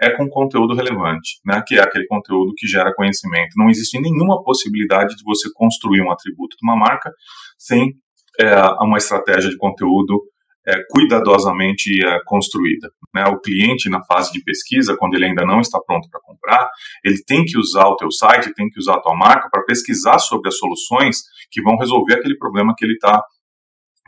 é 0.00 0.10
com 0.10 0.28
conteúdo 0.28 0.74
relevante, 0.74 1.38
né, 1.44 1.62
que 1.66 1.76
é 1.76 1.82
aquele 1.82 2.06
conteúdo 2.06 2.52
que 2.56 2.66
gera 2.66 2.94
conhecimento. 2.94 3.52
Não 3.56 3.68
existe 3.68 4.00
nenhuma 4.00 4.42
possibilidade 4.42 5.14
de 5.14 5.22
você 5.22 5.48
construir 5.54 6.02
um 6.02 6.10
atributo 6.10 6.56
de 6.56 6.66
uma 6.66 6.76
marca 6.76 7.12
sem 7.58 7.92
é, 8.40 8.56
uma 8.80 8.98
estratégia 8.98 9.50
de 9.50 9.56
conteúdo 9.56 10.20
é, 10.66 10.82
cuidadosamente 10.90 12.04
é, 12.04 12.18
construída. 12.24 12.90
Né? 13.14 13.24
O 13.26 13.40
cliente, 13.40 13.90
na 13.90 14.02
fase 14.04 14.32
de 14.32 14.42
pesquisa, 14.42 14.96
quando 14.98 15.14
ele 15.14 15.26
ainda 15.26 15.44
não 15.44 15.60
está 15.60 15.78
pronto 15.80 16.08
para 16.10 16.20
comprar, 16.20 16.68
ele 17.04 17.22
tem 17.26 17.44
que 17.44 17.58
usar 17.58 17.86
o 17.86 17.96
teu 17.96 18.10
site, 18.10 18.54
tem 18.54 18.68
que 18.68 18.78
usar 18.78 18.94
a 18.94 19.00
tua 19.00 19.14
marca 19.14 19.48
para 19.50 19.64
pesquisar 19.64 20.18
sobre 20.18 20.48
as 20.48 20.56
soluções 20.56 21.18
que 21.50 21.62
vão 21.62 21.76
resolver 21.76 22.14
aquele 22.14 22.36
problema 22.36 22.74
que 22.76 22.84
ele 22.84 22.98
tá, 22.98 23.22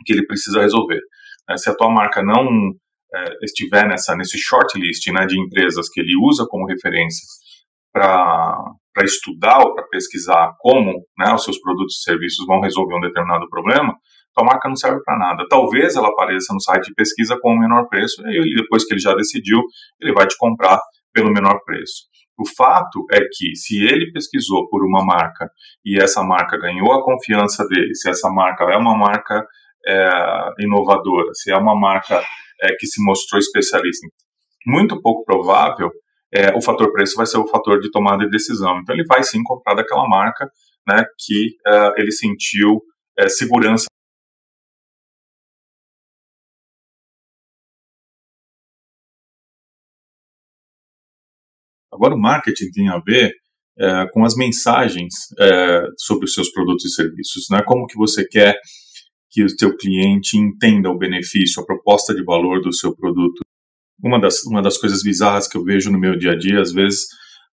que 0.04 0.12
ele 0.12 0.26
precisa 0.26 0.60
resolver. 0.60 1.00
É, 1.48 1.56
se 1.56 1.70
a 1.70 1.74
tua 1.74 1.90
marca 1.90 2.22
não 2.22 2.48
é, 3.14 3.24
estiver 3.42 3.86
nessa 3.88 4.16
nesse 4.16 4.38
shortlist 4.38 5.06
né, 5.12 5.26
de 5.26 5.38
empresas 5.38 5.88
que 5.88 6.00
ele 6.00 6.14
usa 6.20 6.46
como 6.48 6.66
referência 6.66 7.24
para 7.92 9.04
estudar 9.04 9.60
ou 9.60 9.74
para 9.74 9.86
pesquisar 9.88 10.54
como 10.58 10.92
né, 11.18 11.32
os 11.32 11.44
seus 11.44 11.58
produtos 11.60 11.98
e 11.98 12.02
serviços 12.02 12.44
vão 12.46 12.60
resolver 12.60 12.94
um 12.94 13.00
determinado 13.00 13.48
problema, 13.48 13.94
tua 14.36 14.44
marca 14.44 14.68
não 14.68 14.76
serve 14.76 15.02
para 15.02 15.18
nada. 15.18 15.44
Talvez 15.48 15.96
ela 15.96 16.08
apareça 16.08 16.52
no 16.52 16.60
site 16.60 16.86
de 16.86 16.94
pesquisa 16.94 17.38
com 17.40 17.52
o 17.52 17.58
menor 17.58 17.88
preço, 17.88 18.22
e 18.28 18.54
depois 18.54 18.84
que 18.84 18.94
ele 18.94 19.00
já 19.00 19.14
decidiu, 19.14 19.60
ele 20.00 20.12
vai 20.12 20.26
te 20.26 20.36
comprar 20.36 20.78
pelo 21.12 21.32
menor 21.32 21.60
preço. 21.64 22.04
O 22.38 22.46
fato 22.46 23.04
é 23.12 23.20
que 23.20 23.56
se 23.56 23.82
ele 23.82 24.12
pesquisou 24.12 24.68
por 24.68 24.84
uma 24.84 25.02
marca 25.04 25.50
e 25.84 25.98
essa 25.98 26.22
marca 26.22 26.58
ganhou 26.58 26.92
a 26.92 27.02
confiança 27.02 27.66
dele, 27.66 27.94
se 27.94 28.10
essa 28.10 28.28
marca 28.28 28.64
é 28.64 28.76
uma 28.76 28.94
marca 28.96 29.42
é, 29.86 30.10
inovadora, 30.60 31.30
se 31.32 31.50
é 31.50 31.56
uma 31.56 31.74
marca 31.74 32.22
é, 32.60 32.74
que 32.78 32.86
se 32.86 33.02
mostrou 33.02 33.38
especialista 33.38 34.06
muito 34.66 35.00
pouco 35.00 35.24
provável 35.24 35.90
é, 36.34 36.54
o 36.54 36.60
fator 36.60 36.92
preço 36.92 37.16
vai 37.16 37.24
ser 37.24 37.38
o 37.38 37.46
fator 37.46 37.80
de 37.80 37.90
tomada 37.90 38.24
de 38.24 38.30
decisão. 38.30 38.78
Então 38.80 38.94
ele 38.94 39.06
vai 39.06 39.22
sim 39.22 39.42
comprar 39.42 39.74
daquela 39.74 40.06
marca 40.08 40.50
né, 40.86 41.04
que 41.18 41.56
uh, 41.66 41.92
ele 41.96 42.12
sentiu 42.12 42.76
uh, 43.20 43.28
segurança. 43.28 43.86
Agora 51.96 52.14
o 52.14 52.20
marketing 52.20 52.70
tem 52.70 52.88
a 52.88 52.98
ver 52.98 53.32
uh, 53.78 54.10
com 54.12 54.24
as 54.24 54.36
mensagens 54.36 55.14
sobre 55.98 56.26
os 56.26 56.34
seus 56.34 56.50
produtos 56.52 56.84
e 56.84 56.94
serviços, 56.94 57.46
né? 57.50 57.62
Como 57.66 57.86
que 57.86 57.96
você 57.96 58.26
quer 58.26 58.58
que 59.30 59.42
o 59.42 59.48
seu 59.50 59.76
cliente 59.76 60.38
entenda 60.38 60.88
o 60.88 60.96
benefício, 60.96 61.62
a 61.62 61.66
proposta 61.66 62.14
de 62.14 62.24
valor 62.24 62.62
do 62.62 62.72
seu 62.72 62.94
produto 62.94 63.46
uma 64.02 64.20
das, 64.20 64.44
uma 64.44 64.62
das 64.62 64.78
coisas 64.78 65.02
bizarras 65.02 65.48
que 65.48 65.56
eu 65.56 65.64
vejo 65.64 65.90
no 65.90 65.98
meu 65.98 66.16
dia 66.16 66.32
a 66.32 66.38
dia, 66.38 66.60
às 66.60 66.72
vezes 66.72 67.06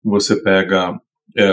você 0.03 0.41
pega 0.41 0.93
é, 1.37 1.49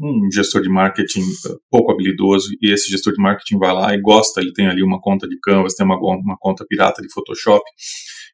um 0.00 0.30
gestor 0.32 0.62
de 0.62 0.68
marketing 0.68 1.22
pouco 1.70 1.92
habilidoso 1.92 2.48
e 2.60 2.72
esse 2.72 2.90
gestor 2.90 3.12
de 3.12 3.22
marketing 3.22 3.58
vai 3.58 3.72
lá 3.72 3.94
e 3.94 4.00
gosta, 4.00 4.40
ele 4.40 4.52
tem 4.52 4.66
ali 4.66 4.82
uma 4.82 5.00
conta 5.00 5.28
de 5.28 5.38
Canvas, 5.40 5.74
tem 5.74 5.84
uma, 5.84 5.96
uma 5.98 6.36
conta 6.38 6.64
pirata 6.66 7.02
de 7.02 7.12
Photoshop, 7.12 7.62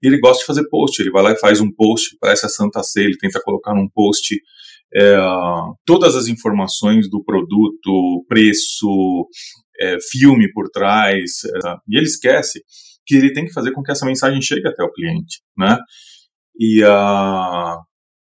e 0.02 0.06
ele 0.06 0.18
gosta 0.20 0.40
de 0.40 0.46
fazer 0.46 0.68
post, 0.68 1.00
ele 1.00 1.10
vai 1.10 1.22
lá 1.22 1.32
e 1.32 1.38
faz 1.38 1.60
um 1.60 1.72
post, 1.72 2.16
parece 2.20 2.46
a 2.46 2.48
Santa 2.48 2.82
Ceia, 2.82 3.06
ele 3.06 3.18
tenta 3.18 3.40
colocar 3.42 3.74
num 3.74 3.88
post 3.88 4.36
é, 4.94 5.16
todas 5.84 6.14
as 6.14 6.28
informações 6.28 7.10
do 7.10 7.22
produto, 7.24 8.24
preço, 8.28 9.26
é, 9.80 9.96
filme 10.10 10.50
por 10.52 10.68
trás, 10.70 11.44
é, 11.44 11.74
e 11.88 11.96
ele 11.96 12.06
esquece 12.06 12.62
que 13.04 13.16
ele 13.16 13.32
tem 13.32 13.44
que 13.44 13.52
fazer 13.52 13.72
com 13.72 13.82
que 13.82 13.92
essa 13.92 14.06
mensagem 14.06 14.40
chegue 14.40 14.66
até 14.66 14.82
o 14.82 14.92
cliente, 14.92 15.40
né? 15.56 15.78
E, 16.58 16.82
uh, 16.82 17.76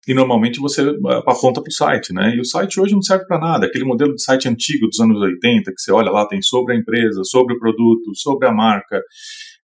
e 0.07 0.13
normalmente 0.13 0.60
você 0.60 0.81
aponta 1.25 1.62
para 1.62 1.69
o 1.69 1.74
site, 1.74 2.13
né? 2.13 2.36
E 2.36 2.41
o 2.41 2.45
site 2.45 2.79
hoje 2.79 2.93
não 2.93 3.01
serve 3.01 3.25
para 3.25 3.39
nada. 3.39 3.65
Aquele 3.65 3.86
modelo 3.86 4.13
de 4.13 4.22
site 4.22 4.50
antigo 4.50 4.88
dos 4.88 5.00
anos 5.00 5.17
80, 5.17 5.72
que 5.72 5.81
você 5.81 5.91
olha 5.91 6.12
lá, 6.12 6.27
tem 6.27 6.41
sobre 6.41 6.74
a 6.74 6.77
empresa, 6.77 7.24
sobre 7.24 7.55
o 7.55 7.60
produto, 7.60 8.13
sobre 8.15 8.48
a 8.48 8.51
marca. 8.51 9.01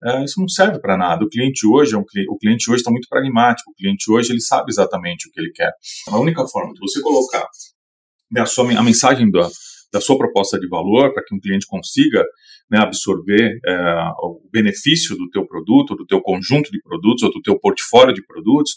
É, 0.04 0.26
isso 0.26 0.40
não 0.40 0.48
serve 0.50 0.80
para 0.80 0.98
nada. 0.98 1.24
O 1.24 1.30
cliente 1.30 1.66
hoje 1.66 1.96
é 1.96 1.98
um, 1.98 2.04
o 2.30 2.38
cliente 2.38 2.70
hoje 2.70 2.82
está 2.82 2.92
muito 2.92 3.08
pragmático. 3.08 3.72
O 3.72 3.74
cliente 3.74 4.12
hoje 4.12 4.34
ele 4.34 4.42
sabe 4.42 4.70
exatamente 4.70 5.28
o 5.28 5.32
que 5.32 5.40
ele 5.40 5.52
quer. 5.52 5.72
A 6.10 6.20
única 6.20 6.46
forma 6.48 6.74
de 6.74 6.80
você 6.80 7.02
colocar 7.02 7.48
né, 8.30 8.42
a, 8.42 8.46
sua, 8.46 8.78
a 8.78 8.84
mensagem 8.84 9.32
da, 9.32 9.48
da 9.94 10.02
sua 10.02 10.18
proposta 10.18 10.60
de 10.60 10.68
valor 10.68 11.14
para 11.14 11.24
que 11.24 11.34
um 11.34 11.40
cliente 11.40 11.66
consiga 11.66 12.26
né, 12.70 12.80
absorver 12.80 13.58
é, 13.66 13.74
o 14.20 14.42
benefício 14.52 15.16
do 15.16 15.30
teu 15.30 15.48
produto, 15.48 15.96
do 15.96 16.06
teu 16.06 16.22
conjunto 16.22 16.70
de 16.72 16.82
produtos 16.82 17.24
ou 17.24 17.32
do 17.32 17.42
teu 17.42 17.58
portfólio 17.58 18.14
de 18.14 18.26
produtos, 18.26 18.74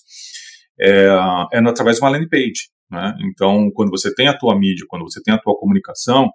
é, 0.80 1.08
é 1.52 1.58
através 1.58 1.96
de 1.96 2.02
uma 2.02 2.10
landing 2.10 2.28
page. 2.28 2.68
Né? 2.90 3.14
Então, 3.30 3.70
quando 3.74 3.90
você 3.90 4.14
tem 4.14 4.28
a 4.28 4.36
tua 4.36 4.58
mídia, 4.58 4.86
quando 4.88 5.02
você 5.02 5.20
tem 5.22 5.34
a 5.34 5.38
tua 5.38 5.56
comunicação, 5.56 6.30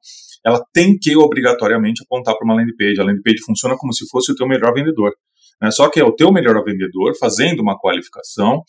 ela 0.46 0.64
tem 0.74 0.98
que 0.98 1.16
obrigatoriamente 1.16 2.04
apontar 2.04 2.36
para 2.36 2.46
uma 2.46 2.56
landing 2.56 2.76
page. 2.78 3.00
A 3.00 3.04
landing 3.04 3.24
page 3.24 3.42
funciona 3.46 3.76
como 3.78 3.94
se 3.94 4.08
fosse 4.10 4.32
o 4.32 4.36
teu 4.36 4.48
melhor 4.48 4.74
vendedor. 4.74 5.14
Né? 5.62 5.72
Só 5.72 5.90
que 5.90 6.00
é 6.00 6.04
o 6.04 6.12
teu 6.12 6.32
melhor 6.32 6.62
vendedor 6.64 7.14
fazendo 7.20 7.62
uma 7.62 7.78
qualificação 7.78 8.64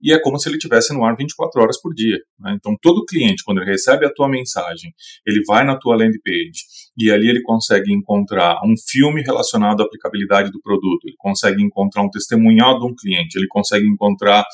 e 0.00 0.12
é 0.12 0.20
como 0.20 0.38
se 0.38 0.48
ele 0.48 0.58
tivesse 0.58 0.92
no 0.92 1.04
ar 1.04 1.16
24 1.16 1.60
horas 1.60 1.80
por 1.80 1.94
dia. 1.94 2.18
Né? 2.38 2.54
Então, 2.56 2.76
todo 2.80 3.04
cliente, 3.04 3.42
quando 3.44 3.60
ele 3.60 3.70
recebe 3.70 4.06
a 4.06 4.12
tua 4.12 4.28
mensagem, 4.28 4.92
ele 5.26 5.42
vai 5.46 5.64
na 5.64 5.76
tua 5.76 5.96
landing 5.96 6.20
page 6.24 6.62
e 6.96 7.10
ali 7.10 7.28
ele 7.28 7.42
consegue 7.42 7.92
encontrar 7.92 8.60
um 8.64 8.74
filme 8.88 9.22
relacionado 9.22 9.82
à 9.82 9.84
aplicabilidade 9.84 10.50
do 10.50 10.60
produto, 10.60 11.06
ele 11.06 11.16
consegue 11.18 11.62
encontrar 11.62 12.02
um 12.02 12.10
testemunhal 12.10 12.78
de 12.78 12.86
um 12.86 12.94
cliente, 12.94 13.38
ele 13.38 13.48
consegue 13.48 13.86
encontrar 13.86 14.44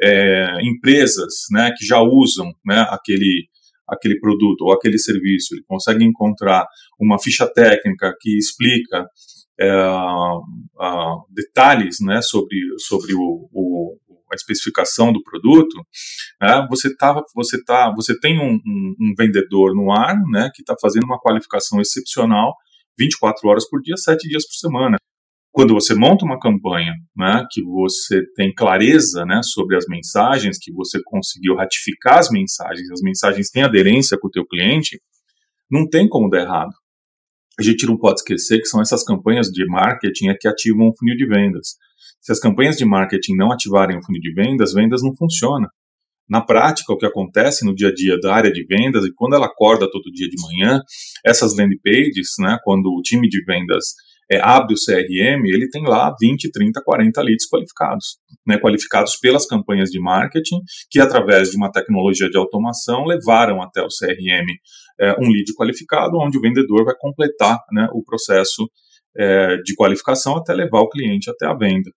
é, 0.00 0.58
empresas 0.62 1.46
né, 1.50 1.72
que 1.76 1.84
já 1.84 2.00
usam 2.00 2.52
né, 2.64 2.86
aquele, 2.90 3.48
aquele 3.88 4.18
produto 4.18 4.62
ou 4.62 4.72
aquele 4.72 4.98
serviço, 4.98 5.54
ele 5.54 5.64
consegue 5.66 6.04
encontrar 6.04 6.66
uma 7.00 7.18
ficha 7.18 7.46
técnica 7.46 8.14
que 8.20 8.36
explica 8.36 9.06
é, 9.58 9.68
detalhes 11.30 11.98
né, 12.00 12.20
sobre, 12.22 12.58
sobre 12.78 13.14
o, 13.14 13.48
o, 13.52 13.96
a 14.30 14.34
especificação 14.34 15.12
do 15.12 15.22
produto, 15.22 15.76
né, 16.40 16.66
você 16.68 16.94
tá, 16.94 17.22
você 17.34 17.62
tá, 17.64 17.92
você 17.94 18.18
tem 18.18 18.38
um, 18.38 18.54
um, 18.54 18.94
um 19.00 19.14
vendedor 19.16 19.74
no 19.74 19.90
ar, 19.92 20.16
né, 20.30 20.50
que 20.54 20.62
está 20.62 20.74
fazendo 20.80 21.04
uma 21.04 21.18
qualificação 21.18 21.80
excepcional, 21.80 22.54
24 22.98 23.48
horas 23.48 23.68
por 23.68 23.80
dia, 23.80 23.96
7 23.96 24.28
dias 24.28 24.46
por 24.46 24.54
semana. 24.54 24.96
Quando 25.56 25.72
você 25.72 25.94
monta 25.94 26.22
uma 26.22 26.38
campanha, 26.38 26.92
né, 27.16 27.46
que 27.50 27.62
você 27.62 28.20
tem 28.34 28.52
clareza, 28.52 29.24
né, 29.24 29.40
sobre 29.42 29.74
as 29.74 29.86
mensagens, 29.88 30.58
que 30.60 30.70
você 30.70 31.00
conseguiu 31.02 31.54
ratificar 31.54 32.18
as 32.18 32.28
mensagens, 32.28 32.90
as 32.90 33.00
mensagens 33.00 33.48
têm 33.48 33.62
aderência 33.62 34.18
com 34.20 34.28
o 34.28 34.30
teu 34.30 34.46
cliente, 34.46 35.00
não 35.70 35.88
tem 35.88 36.06
como 36.06 36.28
dar 36.28 36.42
errado. 36.42 36.72
A 37.58 37.62
gente 37.62 37.86
não 37.86 37.96
pode 37.96 38.20
esquecer 38.20 38.58
que 38.58 38.66
são 38.66 38.82
essas 38.82 39.02
campanhas 39.02 39.46
de 39.46 39.64
marketing 39.64 40.34
que 40.38 40.46
ativam 40.46 40.88
o 40.88 40.94
funil 40.94 41.16
de 41.16 41.26
vendas. 41.26 41.68
Se 42.20 42.30
as 42.30 42.38
campanhas 42.38 42.76
de 42.76 42.84
marketing 42.84 43.34
não 43.34 43.50
ativarem 43.50 43.96
o 43.96 44.04
funil 44.04 44.20
de 44.20 44.34
vendas, 44.34 44.74
vendas 44.74 45.00
não 45.02 45.16
funcionam. 45.16 45.70
Na 46.28 46.42
prática, 46.42 46.92
o 46.92 46.98
que 46.98 47.06
acontece 47.06 47.64
no 47.64 47.74
dia 47.74 47.88
a 47.88 47.94
dia 47.94 48.20
da 48.20 48.34
área 48.34 48.52
de 48.52 48.62
vendas, 48.66 49.06
e 49.06 49.14
quando 49.14 49.34
ela 49.34 49.46
acorda 49.46 49.90
todo 49.90 50.12
dia 50.12 50.28
de 50.28 50.36
manhã, 50.38 50.82
essas 51.24 51.56
landing 51.56 51.80
pages, 51.82 52.34
né, 52.40 52.58
quando 52.62 52.88
o 52.88 53.00
time 53.00 53.26
de 53.26 53.42
vendas 53.42 53.94
é, 54.30 54.40
abre 54.40 54.74
o 54.74 54.76
CRM, 54.76 55.44
ele 55.46 55.68
tem 55.68 55.84
lá 55.86 56.14
20, 56.20 56.50
30, 56.50 56.82
40 56.82 57.22
leads 57.22 57.48
qualificados, 57.48 58.18
né, 58.46 58.58
qualificados 58.58 59.16
pelas 59.16 59.46
campanhas 59.46 59.90
de 59.90 60.00
marketing, 60.00 60.60
que 60.90 61.00
através 61.00 61.50
de 61.50 61.56
uma 61.56 61.70
tecnologia 61.70 62.28
de 62.28 62.36
automação 62.36 63.04
levaram 63.04 63.62
até 63.62 63.80
o 63.82 63.88
CRM 63.88 64.46
é, 65.00 65.12
um 65.20 65.28
lead 65.28 65.52
qualificado, 65.56 66.18
onde 66.18 66.38
o 66.38 66.40
vendedor 66.40 66.84
vai 66.84 66.94
completar 66.98 67.58
né, 67.72 67.88
o 67.92 68.02
processo 68.02 68.68
é, 69.16 69.56
de 69.58 69.74
qualificação 69.74 70.36
até 70.36 70.52
levar 70.52 70.80
o 70.80 70.88
cliente 70.88 71.30
até 71.30 71.46
a 71.46 71.54
venda. 71.54 71.90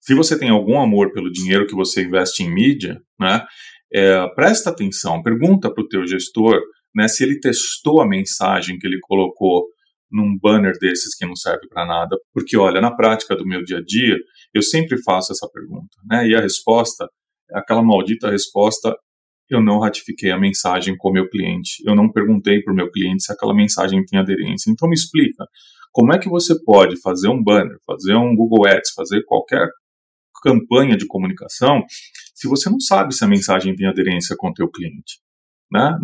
Se 0.00 0.14
você 0.14 0.38
tem 0.38 0.50
algum 0.50 0.80
amor 0.80 1.12
pelo 1.12 1.30
dinheiro 1.30 1.66
que 1.66 1.74
você 1.74 2.04
investe 2.04 2.42
em 2.42 2.52
mídia, 2.52 3.00
né, 3.18 3.44
é, 3.92 4.26
presta 4.34 4.70
atenção, 4.70 5.22
pergunta 5.22 5.72
para 5.72 5.82
o 5.82 5.88
teu 5.88 6.06
gestor 6.06 6.60
né, 6.94 7.06
se 7.08 7.22
ele 7.22 7.38
testou 7.38 8.00
a 8.00 8.08
mensagem 8.08 8.78
que 8.78 8.86
ele 8.86 8.98
colocou 9.02 9.66
num 10.10 10.38
banner 10.38 10.72
desses 10.78 11.14
que 11.14 11.26
não 11.26 11.36
serve 11.36 11.66
para 11.68 11.86
nada, 11.86 12.16
porque 12.32 12.56
olha, 12.56 12.80
na 12.80 12.94
prática 12.94 13.36
do 13.36 13.46
meu 13.46 13.64
dia 13.64 13.78
a 13.78 13.82
dia, 13.82 14.16
eu 14.54 14.62
sempre 14.62 15.02
faço 15.02 15.32
essa 15.32 15.48
pergunta, 15.52 15.96
né? 16.08 16.26
E 16.26 16.34
a 16.34 16.40
resposta, 16.40 17.08
aquela 17.52 17.82
maldita 17.82 18.30
resposta, 18.30 18.96
eu 19.48 19.62
não 19.62 19.78
ratifiquei 19.78 20.30
a 20.30 20.38
mensagem 20.38 20.96
com 20.96 21.10
o 21.10 21.12
meu 21.12 21.28
cliente, 21.28 21.82
eu 21.84 21.94
não 21.94 22.10
perguntei 22.10 22.62
para 22.62 22.72
o 22.72 22.76
meu 22.76 22.90
cliente 22.90 23.24
se 23.24 23.32
aquela 23.32 23.54
mensagem 23.54 24.04
tem 24.04 24.18
aderência. 24.18 24.70
Então 24.70 24.88
me 24.88 24.94
explica, 24.94 25.44
como 25.92 26.12
é 26.12 26.18
que 26.18 26.28
você 26.28 26.54
pode 26.64 27.00
fazer 27.00 27.28
um 27.28 27.42
banner, 27.42 27.76
fazer 27.86 28.14
um 28.14 28.34
Google 28.34 28.66
Ads, 28.68 28.92
fazer 28.94 29.24
qualquer 29.24 29.68
campanha 30.42 30.96
de 30.96 31.06
comunicação 31.06 31.82
se 32.34 32.46
você 32.46 32.68
não 32.68 32.78
sabe 32.78 33.14
se 33.14 33.24
a 33.24 33.28
mensagem 33.28 33.74
tem 33.74 33.86
aderência 33.86 34.36
com 34.38 34.50
o 34.50 34.52
teu 34.52 34.68
cliente, 34.68 35.18
né? 35.72 35.96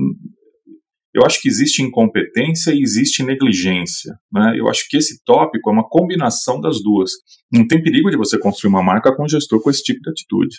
Eu 1.14 1.24
acho 1.26 1.40
que 1.40 1.48
existe 1.48 1.82
incompetência 1.82 2.72
e 2.72 2.80
existe 2.80 3.22
negligência. 3.22 4.14
Né? 4.32 4.54
Eu 4.56 4.68
acho 4.68 4.86
que 4.88 4.96
esse 4.96 5.22
tópico 5.24 5.68
é 5.68 5.72
uma 5.72 5.88
combinação 5.88 6.60
das 6.60 6.82
duas. 6.82 7.10
Não 7.52 7.66
tem 7.66 7.82
perigo 7.82 8.10
de 8.10 8.16
você 8.16 8.38
construir 8.38 8.70
uma 8.70 8.82
marca 8.82 9.14
com 9.14 9.24
um 9.24 9.28
gestor 9.28 9.62
com 9.62 9.70
esse 9.70 9.82
tipo 9.82 10.00
de 10.00 10.10
atitude. 10.10 10.56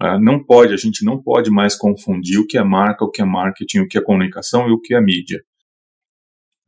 Uh, 0.00 0.20
não 0.20 0.44
pode, 0.44 0.74
a 0.74 0.76
gente 0.76 1.04
não 1.04 1.22
pode 1.22 1.50
mais 1.50 1.74
confundir 1.74 2.38
o 2.38 2.46
que 2.46 2.58
é 2.58 2.64
marca, 2.64 3.04
o 3.04 3.10
que 3.10 3.22
é 3.22 3.24
marketing, 3.24 3.80
o 3.80 3.86
que 3.86 3.98
é 3.98 4.02
comunicação 4.02 4.68
e 4.68 4.72
o 4.72 4.80
que 4.80 4.94
é 4.94 5.00
mídia. 5.00 5.42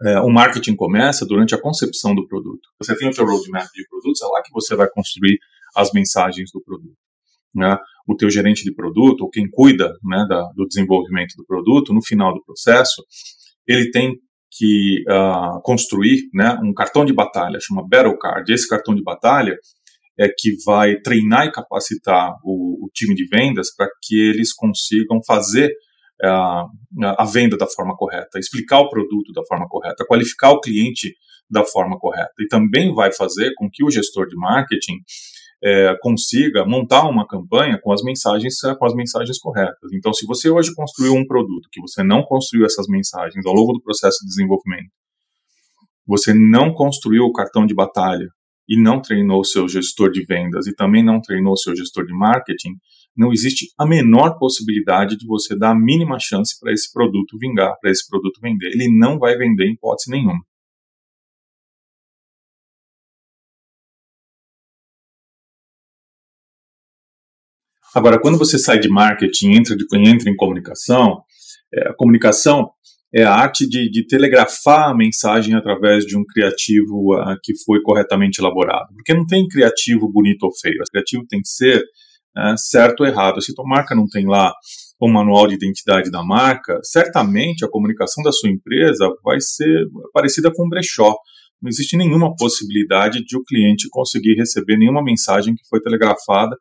É, 0.01 0.21
o 0.21 0.31
marketing 0.31 0.77
começa 0.77 1.27
durante 1.27 1.55
a 1.55 1.61
concepção 1.61 2.15
do 2.15 2.27
produto. 2.27 2.69
Você 2.81 2.97
tem 2.97 3.09
o 3.09 3.13
seu 3.13 3.27
roadmap 3.27 3.67
de 3.75 3.87
produtos, 3.89 4.23
é 4.23 4.27
lá 4.27 4.43
que 4.43 4.53
você 4.53 4.77
vai 4.77 4.89
construir 4.89 5.39
as 5.75 5.93
mensagens 5.93 6.51
do 6.53 6.63
produto. 6.63 6.97
O 8.09 8.17
teu 8.17 8.31
gerente 8.31 8.65
de 8.65 8.75
produto, 8.75 9.23
ou 9.23 9.31
quem 9.31 9.49
cuida 9.51 9.93
né, 10.03 10.25
da, 10.29 10.43
do 10.57 10.67
desenvolvimento 10.67 11.35
do 11.37 11.45
produto, 11.45 11.93
no 11.93 12.03
final 12.03 12.33
do 12.33 12.43
processo, 12.43 13.03
ele 13.67 13.91
tem 13.91 14.17
que 14.51 15.05
uh, 15.09 15.61
construir 15.63 16.23
né, 16.33 16.59
um 16.65 16.73
cartão 16.73 17.05
de 17.05 17.13
batalha, 17.13 17.59
chama 17.61 17.87
Battle 17.87 18.19
Card. 18.19 18.51
Esse 18.51 18.67
cartão 18.67 18.95
de 18.95 19.03
batalha 19.03 19.57
é 20.19 20.29
que 20.29 20.57
vai 20.65 20.97
treinar 20.97 21.47
e 21.47 21.53
capacitar 21.53 22.33
o, 22.43 22.87
o 22.87 22.91
time 22.93 23.15
de 23.15 23.27
vendas 23.29 23.69
para 23.77 23.89
que 24.03 24.19
eles 24.19 24.53
consigam 24.53 25.21
fazer 25.25 25.71
uh, 26.25 27.15
a 27.19 27.25
venda 27.25 27.57
da 27.57 27.67
forma 27.67 27.95
correta, 27.97 28.39
explicar 28.39 28.81
o 28.81 28.89
produto 28.89 29.33
da 29.33 29.45
forma 29.45 29.69
correta, 29.69 30.05
qualificar 30.07 30.51
o 30.51 30.61
cliente 30.61 31.15
da 31.51 31.65
forma 31.65 31.99
correta. 31.99 32.33
E 32.41 32.47
também 32.49 32.93
vai 32.93 33.13
fazer 33.13 33.53
com 33.57 33.69
que 33.71 33.85
o 33.85 33.91
gestor 33.91 34.27
de 34.27 34.37
marketing 34.37 34.97
é, 35.63 35.97
consiga 36.01 36.65
montar 36.65 37.09
uma 37.09 37.27
campanha 37.27 37.79
com 37.83 37.93
as 37.93 38.03
mensagens 38.03 38.55
com 38.79 38.87
as 38.87 38.95
mensagens 38.95 39.39
corretas. 39.39 39.93
Então, 39.93 40.13
se 40.13 40.27
você 40.27 40.49
hoje 40.49 40.75
construiu 40.75 41.15
um 41.15 41.27
produto 41.27 41.69
que 41.73 41.81
você 41.81 42.03
não 42.03 42.23
construiu 42.23 42.65
essas 42.65 42.87
mensagens 42.89 43.45
ao 43.45 43.53
longo 43.53 43.73
do 43.73 43.83
processo 43.83 44.19
de 44.23 44.29
desenvolvimento, 44.29 44.91
você 46.07 46.33
não 46.33 46.73
construiu 46.73 47.25
o 47.25 47.33
cartão 47.33 47.67
de 47.67 47.75
batalha 47.75 48.29
e 48.69 48.81
não 48.81 49.01
treinou 49.01 49.45
seu 49.45 49.69
gestor 49.69 50.11
de 50.11 50.25
vendas 50.25 50.67
e 50.67 50.75
também 50.75 51.05
não 51.05 51.21
treinou 51.21 51.57
seu 51.57 51.75
gestor 51.75 52.07
de 52.07 52.13
marketing, 52.13 52.75
não 53.17 53.33
existe 53.33 53.67
a 53.79 53.87
menor 53.87 54.39
possibilidade 54.39 55.17
de 55.17 55.27
você 55.27 55.59
dar 55.59 55.71
a 55.71 55.79
mínima 55.79 56.19
chance 56.21 56.59
para 56.61 56.73
esse 56.73 56.93
produto 56.93 57.37
vingar, 57.39 57.75
para 57.81 57.91
esse 57.91 58.07
produto 58.09 58.39
vender. 58.41 58.69
Ele 58.69 58.89
não 58.97 59.19
vai 59.19 59.37
vender 59.37 59.67
em 59.67 59.73
hipótese 59.73 60.11
nenhuma. 60.11 60.41
Agora, 67.95 68.21
quando 68.21 68.39
você 68.39 68.59
sai 68.59 68.79
de 68.79 68.89
marketing 68.89 69.51
e 69.51 69.57
entra, 69.57 69.77
entra 69.95 70.31
em 70.31 70.37
comunicação, 70.37 71.23
é, 71.73 71.89
a 71.89 71.95
comunicação 71.95 72.71
é 73.15 73.23
a 73.25 73.35
arte 73.35 73.67
de, 73.67 73.91
de, 73.91 74.07
telegrafar 74.07 74.91
a 74.91 74.95
mensagem 74.95 75.55
através 75.55 76.05
de 76.05 76.17
um 76.17 76.25
criativo 76.25 77.15
uh, 77.15 77.37
que 77.43 77.55
foi 77.65 77.81
corretamente 77.83 78.41
elaborado. 78.41 78.89
Porque 78.95 79.15
não 79.15 79.27
tem 79.27 79.49
criativo 79.49 80.11
bonito 80.11 80.43
ou 80.43 80.51
feio. 80.55 80.75
O 80.75 80.91
criativo 80.91 81.25
tem 81.27 81.41
que 81.41 81.49
ser 81.49 81.79
uh, 82.37 82.59
certo 82.59 83.01
ou 83.01 83.07
errado. 83.07 83.41
Se 83.41 83.55
tua 83.55 83.67
marca 83.67 83.95
não 83.95 84.07
tem 84.07 84.27
lá 84.27 84.53
o 85.01 85.09
manual 85.09 85.47
de 85.47 85.55
identidade 85.55 86.11
da 86.11 86.23
marca, 86.23 86.79
certamente 86.83 87.65
a 87.65 87.71
comunicação 87.71 88.23
da 88.23 88.33
sua 88.33 88.51
empresa 88.51 89.09
vai 89.25 89.41
ser 89.41 89.87
parecida 90.13 90.53
com 90.53 90.67
um 90.67 90.69
brechó. 90.69 91.15
Não 91.63 91.69
existe 91.69 91.97
nenhuma 91.97 92.35
possibilidade 92.37 93.25
de 93.25 93.37
o 93.37 93.43
cliente 93.43 93.89
conseguir 93.91 94.35
receber 94.35 94.77
nenhuma 94.77 95.03
mensagem 95.03 95.55
que 95.55 95.67
foi 95.69 95.81
telegrafada 95.81 96.57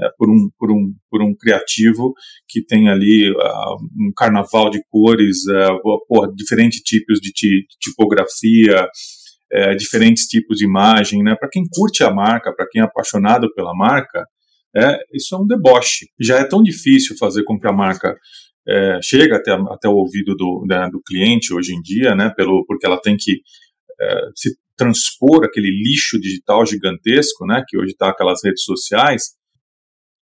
é, 0.00 0.08
por, 0.16 0.30
um, 0.30 0.48
por, 0.58 0.70
um, 0.70 0.94
por 1.10 1.22
um 1.22 1.34
criativo 1.34 2.14
que 2.48 2.64
tem 2.64 2.88
ali 2.88 3.30
uh, 3.30 3.76
um 3.96 4.12
carnaval 4.16 4.70
de 4.70 4.80
cores, 4.88 5.38
uh, 5.46 6.34
diferentes 6.34 6.80
tipos 6.80 7.20
de, 7.20 7.32
tipografia, 7.80 8.84
uh, 8.84 9.76
diferentes 9.76 10.26
tipos 10.26 10.58
de 10.58 10.64
imagem, 10.64 11.22
né? 11.22 11.34
Para 11.34 11.48
quem 11.48 11.64
curte 11.68 12.04
a 12.04 12.12
marca, 12.12 12.54
para 12.54 12.66
quem 12.70 12.80
é 12.80 12.84
apaixonado 12.84 13.52
pela 13.54 13.74
marca, 13.74 14.24
é, 14.76 14.98
isso 15.12 15.34
é 15.34 15.38
um 15.38 15.46
deboche. 15.46 16.06
Já 16.20 16.38
é 16.38 16.44
tão 16.44 16.62
difícil 16.62 17.16
fazer 17.16 17.42
com 17.44 17.58
que 17.58 17.66
a 17.66 17.72
marca 17.72 18.14
é, 18.68 19.00
chegue 19.02 19.32
até, 19.32 19.52
até 19.52 19.88
o 19.88 19.94
ouvido 19.94 20.36
do, 20.36 20.64
né, 20.68 20.88
do 20.92 21.00
cliente 21.02 21.52
hoje 21.52 21.74
em 21.74 21.80
dia, 21.80 22.14
né? 22.14 22.32
Pelo, 22.36 22.64
porque 22.66 22.86
ela 22.86 23.00
tem 23.00 23.16
que 23.18 23.40
é, 24.00 24.20
se 24.36 24.56
transpor 24.76 25.44
aquele 25.44 25.70
lixo 25.70 26.20
digital 26.20 26.64
gigantesco, 26.64 27.44
né? 27.46 27.64
Que 27.66 27.76
hoje 27.76 27.92
está 27.92 28.10
aquelas 28.10 28.40
redes 28.44 28.62
sociais 28.62 29.37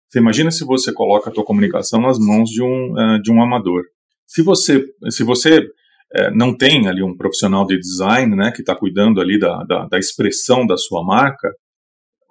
você 0.08 0.18
imagina 0.18 0.50
se 0.50 0.64
você 0.64 0.92
coloca 0.92 1.30
a 1.30 1.32
tua 1.32 1.44
comunicação 1.44 2.00
nas 2.00 2.18
mãos 2.18 2.48
de 2.48 2.62
um, 2.62 2.92
uh, 2.92 3.20
de 3.20 3.32
um 3.32 3.42
amador. 3.42 3.82
Se 4.26 4.42
você, 4.42 4.84
se 5.10 5.25
você 5.25 5.58
uh, 5.58 6.34
não 6.34 6.56
tem 6.56 6.88
ali 6.88 7.02
um 7.02 7.16
profissional 7.16 7.66
de 7.66 7.78
design, 7.78 8.34
né, 8.36 8.52
que 8.52 8.60
está 8.60 8.75
cuidando 8.75 9.20
ali 9.20 9.38
da, 9.38 9.64
da, 9.64 9.86
da, 9.86 9.98
expressão 9.98 10.66
da 10.66 10.76
sua 10.76 11.04
marca, 11.04 11.52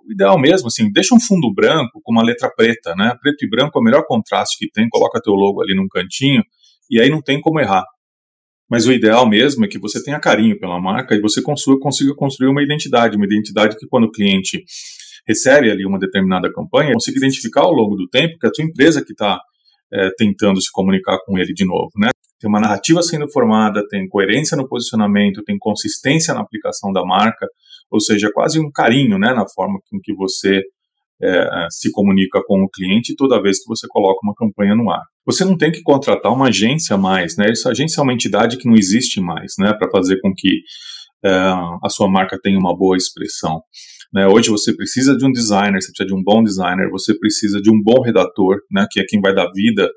o 0.08 0.14
ideal 0.14 0.40
mesmo, 0.40 0.68
assim, 0.68 0.92
deixa 0.92 1.14
um 1.16 1.20
fundo 1.20 1.52
branco 1.54 2.00
com 2.04 2.12
uma 2.12 2.24
letra 2.24 2.50
preta, 2.50 2.96
né, 2.96 3.16
preto 3.22 3.44
e 3.44 3.50
branco 3.50 3.78
é 3.78 3.82
o 3.82 3.84
melhor 3.84 4.06
contraste 4.06 4.58
que 4.58 4.72
tem, 4.72 4.88
coloca 4.90 5.22
teu 5.22 5.34
logo 5.34 5.62
ali 5.62 5.76
num 5.76 5.88
cantinho, 5.88 6.44
e 6.90 7.02
aí 7.02 7.10
não 7.10 7.22
tem 7.22 7.42
como 7.42 7.60
errar. 7.60 7.84
Mas 8.70 8.88
o 8.88 8.92
ideal 8.92 9.28
mesmo 9.28 9.66
é 9.66 9.68
que 9.68 9.78
você 9.78 10.04
tenha 10.04 10.20
carinho 10.20 10.58
pela 10.60 10.82
marca 10.82 11.14
e 11.16 11.22
você 11.22 11.42
consiga, 11.42 11.78
consiga 11.80 12.16
construir 12.16 12.50
uma 12.50 12.64
identidade, 12.64 13.16
uma 13.16 13.26
identidade 13.26 13.78
que 13.78 13.86
quando 13.88 14.06
o 14.06 14.12
cliente 14.12 14.64
recebe 15.28 15.72
ali 15.72 15.86
uma 15.86 16.00
determinada 16.00 16.52
campanha, 16.52 16.94
consiga 16.94 17.18
identificar 17.18 17.62
ao 17.62 17.72
longo 17.72 17.96
do 17.96 18.08
tempo 18.08 18.38
que 18.40 18.46
é 18.46 18.50
a 18.50 18.52
tua 18.52 18.66
empresa 18.66 19.04
que 19.04 19.12
está 19.12 19.40
é, 19.94 20.10
tentando 20.18 20.62
se 20.62 20.72
comunicar 20.72 21.18
com 21.26 21.38
ele 21.38 21.54
de 21.54 21.66
novo, 21.66 21.92
né? 21.98 22.10
Tem 22.40 22.50
uma 22.50 22.60
narrativa 22.60 23.02
sendo 23.02 23.30
formada, 23.32 23.88
tem 23.88 24.08
coerência 24.08 24.58
no 24.58 24.68
posicionamento, 24.68 25.44
tem 25.44 25.58
consistência 25.58 26.34
na 26.34 26.42
aplicação 26.42 26.92
da 26.92 27.04
marca, 27.04 27.48
ou 27.90 28.00
seja, 28.00 28.30
quase 28.34 28.60
um 28.60 28.70
carinho, 28.70 29.18
né, 29.18 29.34
na 29.34 29.48
forma 29.48 29.80
com 29.90 30.00
que 30.04 30.14
você 30.14 30.62
é, 31.22 31.68
se 31.70 31.92
comunica 31.92 32.42
com 32.46 32.62
o 32.62 32.70
cliente 32.70 33.16
toda 33.16 33.42
vez 33.42 33.60
que 33.60 33.68
você 33.68 33.88
coloca 33.90 34.20
uma 34.22 34.36
campanha 34.36 34.76
no 34.76 34.90
ar. 34.92 35.02
Você 35.26 35.46
não 35.46 35.58
tem 35.58 35.72
que 35.72 35.82
contratar 35.82 36.32
uma 36.32 36.50
agência 36.50 36.98
mais, 36.98 37.38
né? 37.38 37.50
Essa 37.50 37.70
agência 37.70 38.02
é 38.02 38.04
uma 38.04 38.14
entidade 38.14 38.58
que 38.58 38.68
não 38.68 38.76
existe 38.76 39.22
mais, 39.22 39.54
né, 39.58 39.74
para 39.74 39.90
fazer 39.90 40.20
com 40.22 40.34
que 40.36 40.60
é, 41.24 41.30
a 41.30 41.90
sua 41.90 42.10
marca 42.10 42.38
tenha 42.42 42.60
uma 42.60 42.76
boa 42.76 42.98
expressão. 42.98 43.62
Né? 44.16 44.26
Hoje 44.26 44.50
você 44.50 44.74
precisa 44.74 45.18
de 45.18 45.26
um 45.26 45.32
designer, 45.32 45.82
você 45.82 45.92
precisa 45.92 46.08
de 46.08 46.16
um 46.16 46.24
bom 46.24 46.42
designer, 46.42 46.90
você 46.90 47.14
precisa 47.14 47.62
de 47.62 47.70
um 47.70 47.82
bom 47.84 48.02
redator, 48.02 48.62
né? 48.72 48.88
que 48.90 49.02
é 49.02 49.04
quem 49.06 49.20
vai 49.20 49.36
dar 49.36 49.52
vida 49.52 49.90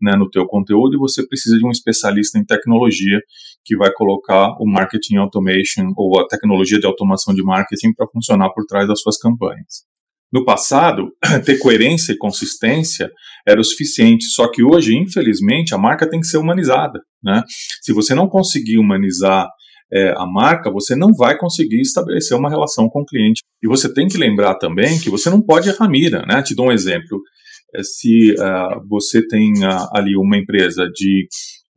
né, 0.00 0.16
no 0.16 0.30
teu 0.30 0.46
conteúdo, 0.46 0.94
e 0.94 0.98
você 0.98 1.26
precisa 1.26 1.58
de 1.58 1.66
um 1.66 1.70
especialista 1.70 2.38
em 2.38 2.44
tecnologia 2.44 3.20
que 3.62 3.76
vai 3.76 3.92
colocar 3.92 4.56
o 4.58 4.66
marketing 4.66 5.16
automation 5.16 5.92
ou 5.94 6.18
a 6.18 6.26
tecnologia 6.26 6.78
de 6.78 6.86
automação 6.86 7.34
de 7.34 7.42
marketing 7.42 7.92
para 7.94 8.06
funcionar 8.08 8.50
por 8.54 8.64
trás 8.64 8.88
das 8.88 9.00
suas 9.00 9.18
campanhas. 9.18 9.84
No 10.32 10.44
passado, 10.44 11.10
ter 11.44 11.58
coerência 11.58 12.12
e 12.12 12.18
consistência 12.18 13.10
era 13.46 13.60
o 13.60 13.64
suficiente, 13.64 14.24
só 14.24 14.50
que 14.50 14.62
hoje, 14.62 14.96
infelizmente, 14.96 15.74
a 15.74 15.78
marca 15.78 16.08
tem 16.08 16.20
que 16.20 16.26
ser 16.26 16.38
humanizada. 16.38 17.00
Né? 17.22 17.42
Se 17.82 17.92
você 17.92 18.14
não 18.14 18.28
conseguir 18.28 18.78
humanizar 18.78 19.46
é, 19.92 20.12
a 20.16 20.26
marca, 20.26 20.70
você 20.70 20.96
não 20.96 21.12
vai 21.16 21.36
conseguir 21.38 21.80
estabelecer 21.80 22.36
uma 22.36 22.50
relação 22.50 22.88
com 22.88 23.02
o 23.02 23.04
cliente. 23.04 23.42
E 23.62 23.68
você 23.68 23.92
tem 23.92 24.08
que 24.08 24.18
lembrar 24.18 24.56
também 24.56 24.98
que 24.98 25.10
você 25.10 25.30
não 25.30 25.40
pode 25.40 25.68
errar 25.68 25.88
mira, 25.88 26.24
né? 26.26 26.42
Te 26.42 26.54
dou 26.54 26.66
um 26.66 26.72
exemplo. 26.72 27.20
É, 27.74 27.82
se 27.82 28.32
uh, 28.32 28.88
você 28.88 29.26
tem 29.26 29.52
uh, 29.64 29.88
ali 29.92 30.16
uma 30.16 30.36
empresa 30.36 30.88
de 30.92 31.28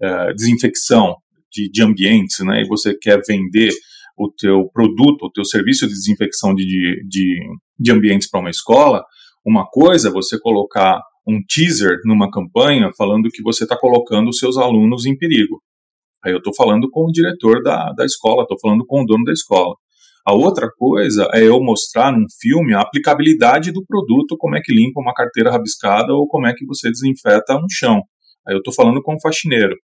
uh, 0.04 0.34
desinfecção 0.36 1.16
de, 1.52 1.70
de, 1.70 1.84
ambientes, 1.84 2.40
né? 2.40 2.62
E 2.62 2.68
você 2.68 2.96
quer 2.96 3.22
vender 3.28 3.72
o 4.18 4.30
teu 4.32 4.70
produto, 4.74 5.26
o 5.26 5.32
teu 5.32 5.46
serviço 5.46 5.88
de 5.88 5.94
desinfecção 5.94 6.54
de, 6.54 6.66
de, 7.08 7.40
de 7.80 7.92
ambientes 7.92 8.30
para 8.30 8.40
uma 8.40 8.50
escola, 8.50 9.04
uma 9.46 9.66
coisa 9.66 10.10
é 10.10 10.12
você 10.12 10.38
colocar 10.40 11.00
um 11.28 11.42
teaser 11.48 12.00
numa 12.06 12.30
campanha 12.30 12.92
falando 12.98 13.30
que 13.30 13.42
você 13.42 13.64
está 13.64 13.78
colocando 13.78 14.30
os 14.30 14.38
seus 14.38 14.58
alunos 14.58 15.06
em 15.06 15.18
perigo. 15.18 15.62
Aí 16.24 16.32
eu 16.32 16.38
estou 16.38 16.54
falando 16.54 16.90
com 16.90 17.06
o 17.06 17.12
diretor 17.12 17.62
da, 17.64 17.92
da 17.94 18.06
escola, 18.06 18.44
estou 18.44 18.58
falando 18.60 18.86
com 18.86 19.02
o 19.02 19.06
dono 19.06 19.24
da 19.24 19.32
escola. 19.32 19.76
A 20.26 20.34
outra 20.34 20.70
coisa 20.78 21.28
é 21.34 21.44
eu 21.44 21.60
mostrar 21.62 22.12
num 22.12 22.26
filme 22.40 22.74
a 22.74 22.82
aplicabilidade 22.82 23.72
do 23.72 23.84
produto, 23.86 24.38
como 24.38 24.56
é 24.56 24.62
que 24.62 24.74
limpa 24.74 25.02
uma 25.02 25.14
carteira 25.14 25.50
rabiscada 25.50 26.14
ou 26.14 26.28
como 26.28 26.46
é 26.46 26.54
que 26.54 26.66
você 26.66 26.90
desinfeta 26.92 27.56
um 27.56 27.66
chão. 27.70 28.02
Aí 28.48 28.54
eu 28.54 28.60
estou 28.60 28.74
falando 28.74 29.02
com 29.02 29.16
o 29.16 29.22
faxineiro. 29.22 29.76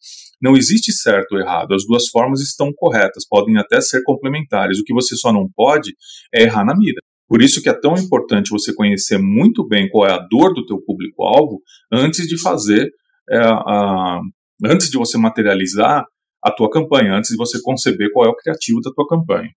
Não 0.42 0.56
existe 0.56 0.92
certo 0.92 1.34
ou 1.34 1.40
errado, 1.40 1.74
as 1.74 1.86
duas 1.86 2.08
formas 2.10 2.42
estão 2.42 2.72
corretas, 2.76 3.26
podem 3.28 3.58
até 3.58 3.80
ser 3.82 4.04
complementares. 4.04 4.80
O 4.80 4.84
que 4.84 4.94
você 4.94 5.16
só 5.16 5.32
não 5.32 5.48
pode 5.56 5.94
é 6.34 6.44
errar 6.44 6.66
na 6.66 6.76
mira. 6.76 7.00
Por 7.28 7.42
isso 7.42 7.62
que 7.62 7.70
é 7.70 7.74
tão 7.74 7.96
importante 7.96 8.52
você 8.52 8.74
conhecer 8.74 9.18
muito 9.18 9.68
bem 9.68 9.90
qual 9.90 10.08
é 10.08 10.14
a 10.14 10.20
dor 10.20 10.54
do 10.54 10.66
teu 10.66 10.80
público-alvo 10.80 11.60
antes 11.92 12.28
de 12.28 12.40
fazer, 12.40 12.92
é, 13.30 13.40
a, 13.40 14.20
antes 14.64 14.90
de 14.90 14.98
você 14.98 15.18
materializar 15.18 16.06
a 16.46 16.52
tua 16.52 16.70
campanha, 16.70 17.16
antes 17.16 17.32
de 17.32 17.38
você 17.38 17.60
conceber 17.60 18.12
qual 18.14 18.28
é 18.28 18.30
o 18.30 18.36
criativo 18.36 18.80
da 18.80 18.92
tua 18.92 19.08
campanha. 19.08 19.50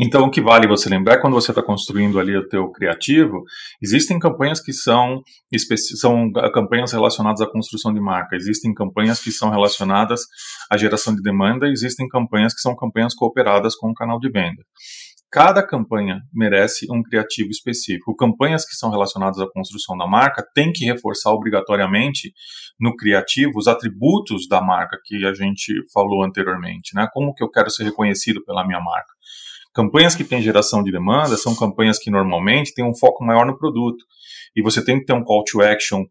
Então, 0.00 0.24
o 0.24 0.30
que 0.30 0.40
vale 0.40 0.66
você 0.66 0.88
lembrar 0.88 1.14
é 1.14 1.20
quando 1.20 1.34
você 1.34 1.50
está 1.50 1.62
construindo 1.62 2.18
ali 2.18 2.36
o 2.36 2.48
teu 2.48 2.70
criativo, 2.70 3.42
existem 3.80 4.18
campanhas 4.18 4.60
que 4.60 4.72
são, 4.72 5.22
são 5.96 6.30
campanhas 6.54 6.92
relacionadas 6.92 7.40
à 7.40 7.46
construção 7.46 7.92
de 7.92 8.00
marca, 8.00 8.36
existem 8.36 8.72
campanhas 8.72 9.20
que 9.20 9.30
são 9.30 9.50
relacionadas 9.50 10.22
à 10.70 10.76
geração 10.76 11.14
de 11.14 11.20
demanda, 11.20 11.68
existem 11.68 12.08
campanhas 12.08 12.54
que 12.54 12.60
são 12.60 12.74
campanhas 12.74 13.14
cooperadas 13.14 13.74
com 13.74 13.90
o 13.90 13.94
canal 13.94 14.18
de 14.18 14.30
venda. 14.30 14.62
Cada 15.32 15.66
campanha 15.66 16.20
merece 16.30 16.86
um 16.92 17.02
criativo 17.02 17.48
específico. 17.48 18.14
Campanhas 18.14 18.66
que 18.66 18.76
são 18.76 18.90
relacionadas 18.90 19.40
à 19.40 19.46
construção 19.50 19.96
da 19.96 20.06
marca 20.06 20.46
têm 20.54 20.70
que 20.70 20.84
reforçar 20.84 21.32
obrigatoriamente 21.32 22.34
no 22.78 22.94
criativo 22.94 23.52
os 23.56 23.66
atributos 23.66 24.46
da 24.46 24.60
marca 24.60 24.98
que 25.02 25.24
a 25.24 25.32
gente 25.32 25.72
falou 25.90 26.22
anteriormente, 26.22 26.94
né? 26.94 27.08
Como 27.14 27.32
que 27.32 27.42
eu 27.42 27.48
quero 27.48 27.70
ser 27.70 27.84
reconhecido 27.84 28.44
pela 28.44 28.66
minha 28.66 28.78
marca? 28.78 29.10
Campanhas 29.72 30.14
que 30.14 30.22
têm 30.22 30.42
geração 30.42 30.82
de 30.82 30.92
demanda 30.92 31.34
são 31.38 31.56
campanhas 31.56 31.98
que 31.98 32.10
normalmente 32.10 32.74
têm 32.74 32.84
um 32.84 32.94
foco 32.94 33.24
maior 33.24 33.46
no 33.46 33.56
produto 33.56 34.04
e 34.54 34.60
você 34.60 34.84
tem 34.84 34.98
que 34.98 35.06
ter 35.06 35.14
um 35.14 35.24
call 35.24 35.44
to 35.44 35.62
action 35.62 36.04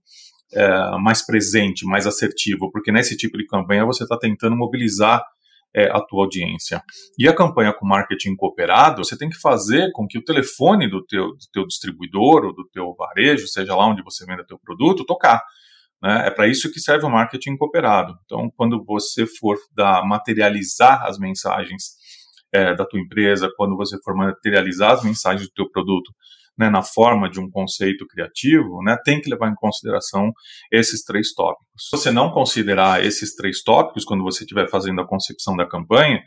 é, 0.51 0.97
mais 0.99 1.23
presente, 1.23 1.85
mais 1.85 2.07
assertivo, 2.07 2.71
porque 2.71 2.91
nesse 2.91 3.15
tipo 3.15 3.37
de 3.37 3.45
campanha 3.45 3.85
você 3.85 4.01
está 4.01 4.17
tentando 4.17 4.55
mobilizar 4.55 5.23
é, 5.75 5.85
a 5.91 6.01
tua 6.01 6.23
audiência. 6.23 6.81
E 7.17 7.27
a 7.27 7.35
campanha 7.35 7.73
com 7.73 7.85
marketing 7.85 8.35
cooperado, 8.35 9.03
você 9.03 9.17
tem 9.17 9.29
que 9.29 9.39
fazer 9.39 9.91
com 9.93 10.05
que 10.07 10.17
o 10.17 10.23
telefone 10.23 10.89
do 10.89 11.03
teu, 11.05 11.27
do 11.27 11.47
teu 11.51 11.65
distribuidor 11.65 12.45
ou 12.45 12.53
do 12.53 12.67
teu 12.69 12.93
varejo, 12.95 13.47
seja 13.47 13.75
lá 13.75 13.87
onde 13.87 14.03
você 14.03 14.25
venda 14.25 14.45
teu 14.45 14.59
produto, 14.59 15.05
tocar. 15.05 15.41
Né? 16.01 16.27
É 16.27 16.31
para 16.31 16.47
isso 16.47 16.71
que 16.71 16.79
serve 16.79 17.05
o 17.05 17.09
marketing 17.09 17.57
cooperado. 17.57 18.17
Então, 18.25 18.51
quando 18.55 18.83
você 18.83 19.25
for 19.25 19.57
dar, 19.75 20.05
materializar 20.05 21.03
as 21.05 21.17
mensagens 21.17 21.95
é, 22.53 22.75
da 22.75 22.85
tua 22.85 22.99
empresa, 22.99 23.49
quando 23.55 23.77
você 23.77 23.97
for 24.03 24.15
materializar 24.15 24.91
as 24.91 25.03
mensagens 25.03 25.47
do 25.47 25.53
teu 25.53 25.69
produto 25.69 26.11
né, 26.61 26.69
na 26.69 26.83
forma 26.83 27.27
de 27.27 27.39
um 27.39 27.49
conceito 27.49 28.05
criativo, 28.05 28.83
né, 28.83 28.95
tem 29.03 29.19
que 29.19 29.27
levar 29.27 29.49
em 29.49 29.55
consideração 29.55 30.31
esses 30.71 31.03
três 31.03 31.33
tópicos. 31.33 31.89
Se 31.89 31.97
você 31.97 32.11
não 32.11 32.29
considerar 32.29 33.03
esses 33.03 33.33
três 33.33 33.63
tópicos 33.63 34.05
quando 34.05 34.23
você 34.23 34.43
estiver 34.43 34.69
fazendo 34.69 35.01
a 35.01 35.07
concepção 35.07 35.55
da 35.55 35.67
campanha, 35.67 36.21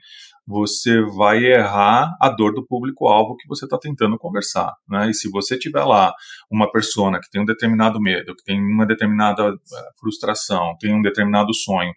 você 0.44 1.00
vai 1.16 1.44
errar 1.44 2.16
a 2.20 2.28
dor 2.28 2.52
do 2.52 2.66
público-alvo 2.66 3.36
que 3.36 3.46
você 3.46 3.64
está 3.64 3.78
tentando 3.78 4.18
conversar. 4.18 4.74
Né? 4.88 5.08
E 5.10 5.14
se 5.14 5.30
você 5.30 5.56
tiver 5.56 5.84
lá 5.84 6.12
uma 6.50 6.70
persona 6.70 7.20
que 7.20 7.30
tem 7.30 7.40
um 7.40 7.46
determinado 7.46 8.00
medo, 8.00 8.34
que 8.34 8.42
tem 8.42 8.60
uma 8.60 8.84
determinada 8.84 9.48
eh, 9.48 9.90
frustração, 9.98 10.76
tem 10.80 10.92
um 10.92 11.00
determinado 11.00 11.54
sonho, 11.54 11.92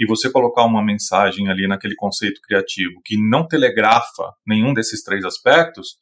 e 0.00 0.06
você 0.06 0.30
colocar 0.30 0.64
uma 0.64 0.82
mensagem 0.82 1.48
ali 1.48 1.68
naquele 1.68 1.94
conceito 1.94 2.40
criativo 2.40 3.00
que 3.04 3.16
não 3.16 3.46
telegrafa 3.46 4.32
nenhum 4.46 4.72
desses 4.72 5.02
três 5.02 5.24
aspectos, 5.24 5.96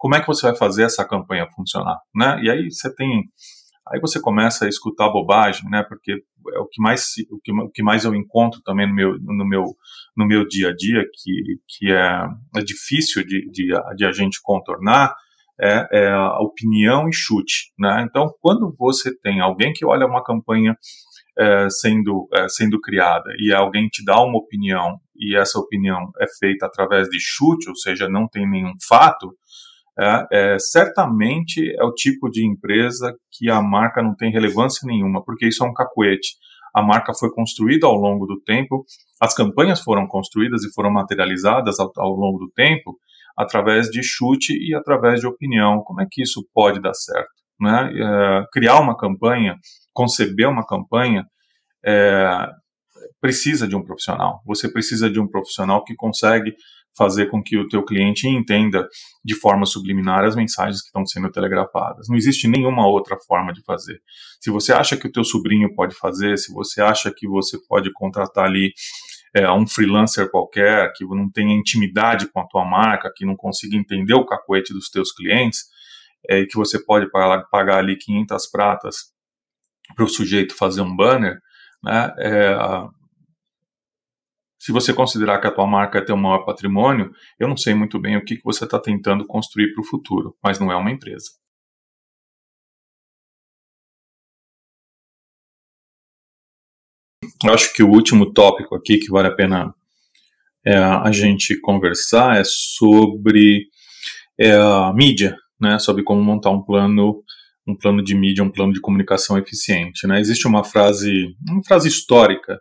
como 0.00 0.14
é 0.14 0.20
que 0.20 0.26
você 0.26 0.46
vai 0.46 0.56
fazer 0.56 0.84
essa 0.84 1.06
campanha 1.06 1.46
funcionar? 1.54 1.98
Né? 2.14 2.40
E 2.42 2.50
aí 2.50 2.70
você 2.70 2.92
tem 2.94 3.28
Aí 3.92 3.98
você 4.00 4.20
começa 4.20 4.66
a 4.66 4.68
escutar 4.68 5.10
bobagem, 5.10 5.68
né? 5.68 5.82
Porque 5.82 6.12
é 6.12 6.58
o 6.60 6.66
que 6.66 6.80
mais 6.80 7.06
o 7.28 7.40
que, 7.42 7.52
o 7.52 7.70
que 7.70 7.82
mais 7.82 8.04
eu 8.04 8.14
encontro 8.14 8.60
também 8.62 8.86
no 8.86 8.94
meu 8.94 9.18
no 9.18 9.44
meu 9.44 9.64
no 10.16 10.26
meu 10.26 10.46
dia 10.46 10.68
a 10.68 10.74
dia 10.74 11.02
que 11.12 11.58
que 11.68 11.90
é, 11.90 12.24
é 12.56 12.62
difícil 12.62 13.26
de, 13.26 13.50
de, 13.50 13.72
de 13.96 14.04
a 14.06 14.12
gente 14.12 14.38
contornar 14.42 15.12
é, 15.60 15.88
é, 15.92 16.08
a 16.08 16.38
opinião 16.38 17.08
e 17.08 17.12
chute, 17.12 17.72
né? 17.76 18.06
Então 18.08 18.32
quando 18.40 18.72
você 18.78 19.10
tem 19.18 19.40
alguém 19.40 19.72
que 19.72 19.84
olha 19.84 20.06
uma 20.06 20.22
campanha 20.22 20.76
é, 21.36 21.68
sendo 21.68 22.28
é, 22.32 22.48
sendo 22.48 22.80
criada 22.80 23.28
e 23.40 23.52
alguém 23.52 23.88
te 23.88 24.04
dá 24.04 24.22
uma 24.22 24.38
opinião 24.38 25.00
e 25.16 25.36
essa 25.36 25.58
opinião 25.58 26.12
é 26.20 26.26
feita 26.38 26.66
através 26.66 27.08
de 27.08 27.18
chute, 27.20 27.68
ou 27.68 27.74
seja, 27.74 28.08
não 28.08 28.28
tem 28.28 28.48
nenhum 28.48 28.72
fato, 28.88 29.34
é, 30.00 30.26
é, 30.32 30.58
certamente 30.58 31.74
é 31.78 31.84
o 31.84 31.92
tipo 31.92 32.30
de 32.30 32.46
empresa 32.46 33.14
que 33.30 33.50
a 33.50 33.60
marca 33.60 34.02
não 34.02 34.14
tem 34.14 34.32
relevância 34.32 34.86
nenhuma, 34.86 35.22
porque 35.22 35.46
isso 35.46 35.62
é 35.64 35.68
um 35.68 35.74
cacuete. 35.74 36.36
A 36.74 36.82
marca 36.82 37.12
foi 37.12 37.30
construída 37.30 37.86
ao 37.86 37.94
longo 37.94 38.26
do 38.26 38.40
tempo, 38.40 38.84
as 39.20 39.34
campanhas 39.34 39.80
foram 39.80 40.06
construídas 40.06 40.62
e 40.64 40.72
foram 40.72 40.90
materializadas 40.90 41.78
ao, 41.78 41.90
ao 41.96 42.12
longo 42.12 42.38
do 42.38 42.50
tempo 42.52 42.96
através 43.36 43.88
de 43.88 44.02
chute 44.02 44.52
e 44.52 44.74
através 44.74 45.20
de 45.20 45.26
opinião. 45.26 45.82
Como 45.82 46.00
é 46.00 46.06
que 46.10 46.22
isso 46.22 46.46
pode 46.54 46.80
dar 46.80 46.94
certo? 46.94 47.28
Né? 47.60 47.92
É, 47.92 48.44
criar 48.52 48.80
uma 48.80 48.96
campanha, 48.96 49.56
conceber 49.92 50.48
uma 50.48 50.64
campanha, 50.64 51.24
é, 51.84 52.48
precisa 53.20 53.68
de 53.68 53.76
um 53.76 53.82
profissional. 53.82 54.40
Você 54.46 54.70
precisa 54.70 55.10
de 55.10 55.20
um 55.20 55.28
profissional 55.28 55.84
que 55.84 55.94
consegue 55.94 56.54
fazer 56.96 57.26
com 57.26 57.42
que 57.42 57.56
o 57.56 57.68
teu 57.68 57.84
cliente 57.84 58.28
entenda 58.28 58.86
de 59.24 59.34
forma 59.34 59.64
subliminar 59.64 60.24
as 60.24 60.34
mensagens 60.34 60.80
que 60.80 60.88
estão 60.88 61.06
sendo 61.06 61.30
telegrafadas. 61.30 62.08
Não 62.08 62.16
existe 62.16 62.48
nenhuma 62.48 62.86
outra 62.86 63.16
forma 63.26 63.52
de 63.52 63.62
fazer. 63.62 64.00
Se 64.40 64.50
você 64.50 64.72
acha 64.72 64.96
que 64.96 65.06
o 65.06 65.12
teu 65.12 65.24
sobrinho 65.24 65.74
pode 65.74 65.94
fazer, 65.94 66.36
se 66.36 66.52
você 66.52 66.82
acha 66.82 67.12
que 67.14 67.28
você 67.28 67.58
pode 67.68 67.92
contratar 67.92 68.46
ali 68.46 68.72
é, 69.34 69.50
um 69.50 69.66
freelancer 69.66 70.30
qualquer 70.30 70.92
que 70.94 71.04
não 71.04 71.30
tenha 71.30 71.54
intimidade 71.54 72.26
com 72.28 72.40
a 72.40 72.46
tua 72.46 72.64
marca, 72.64 73.12
que 73.14 73.24
não 73.24 73.36
consiga 73.36 73.76
entender 73.76 74.14
o 74.14 74.26
cacoete 74.26 74.72
dos 74.72 74.90
teus 74.90 75.12
clientes, 75.12 75.64
é, 76.28 76.44
que 76.44 76.56
você 76.56 76.78
pode 76.84 77.08
pagar, 77.10 77.78
ali 77.78 77.96
500 77.96 78.50
pratas 78.50 78.96
para 79.94 80.04
o 80.04 80.08
sujeito 80.08 80.54
fazer 80.54 80.82
um 80.82 80.94
banner, 80.94 81.38
né, 81.82 82.12
é, 82.18 82.54
se 84.60 84.72
você 84.72 84.92
considerar 84.92 85.40
que 85.40 85.46
a 85.46 85.50
tua 85.50 85.66
marca 85.66 85.98
é 85.98 86.04
teu 86.04 86.16
maior 86.18 86.44
patrimônio, 86.44 87.10
eu 87.38 87.48
não 87.48 87.56
sei 87.56 87.72
muito 87.74 87.98
bem 87.98 88.18
o 88.18 88.24
que, 88.24 88.36
que 88.36 88.44
você 88.44 88.64
está 88.64 88.78
tentando 88.78 89.26
construir 89.26 89.72
para 89.72 89.80
o 89.80 89.86
futuro, 89.86 90.36
mas 90.44 90.60
não 90.60 90.70
é 90.70 90.76
uma 90.76 90.90
empresa. 90.90 91.30
Eu 97.42 97.54
acho 97.54 97.72
que 97.72 97.82
o 97.82 97.88
último 97.90 98.34
tópico 98.34 98.74
aqui 98.74 98.98
que 98.98 99.10
vale 99.10 99.28
a 99.28 99.34
pena 99.34 99.74
é, 100.66 100.76
a 100.76 101.10
gente 101.10 101.58
conversar 101.60 102.36
é 102.38 102.42
sobre 102.44 103.66
é, 104.38 104.52
a 104.52 104.92
mídia, 104.94 105.38
né? 105.58 105.78
Sobre 105.78 106.02
como 106.02 106.22
montar 106.22 106.50
um 106.50 106.62
plano, 106.62 107.22
um 107.66 107.74
plano 107.74 108.04
de 108.04 108.14
mídia, 108.14 108.44
um 108.44 108.50
plano 108.50 108.74
de 108.74 108.80
comunicação 108.80 109.38
eficiente. 109.38 110.06
Né? 110.06 110.20
Existe 110.20 110.46
uma 110.46 110.62
frase, 110.62 111.34
uma 111.48 111.64
frase 111.64 111.88
histórica 111.88 112.60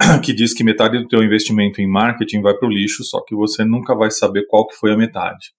que 0.24 0.32
diz 0.32 0.54
que 0.54 0.64
metade 0.64 0.98
do 0.98 1.08
teu 1.08 1.22
investimento 1.22 1.80
em 1.80 1.86
marketing 1.86 2.40
vai 2.40 2.54
para 2.54 2.68
o 2.68 2.72
lixo, 2.72 3.04
só 3.04 3.22
que 3.24 3.34
você 3.34 3.64
nunca 3.64 3.94
vai 3.94 4.10
saber 4.10 4.46
qual 4.46 4.66
que 4.66 4.76
foi 4.76 4.92
a 4.92 4.96
metade. 4.96 5.52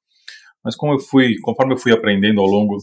Mas 0.63 0.75
como 0.75 0.93
eu 0.93 0.99
fui, 0.99 1.35
conforme 1.41 1.73
eu 1.73 1.77
fui 1.77 1.91
aprendendo 1.91 2.39
ao 2.39 2.47
longo 2.47 2.77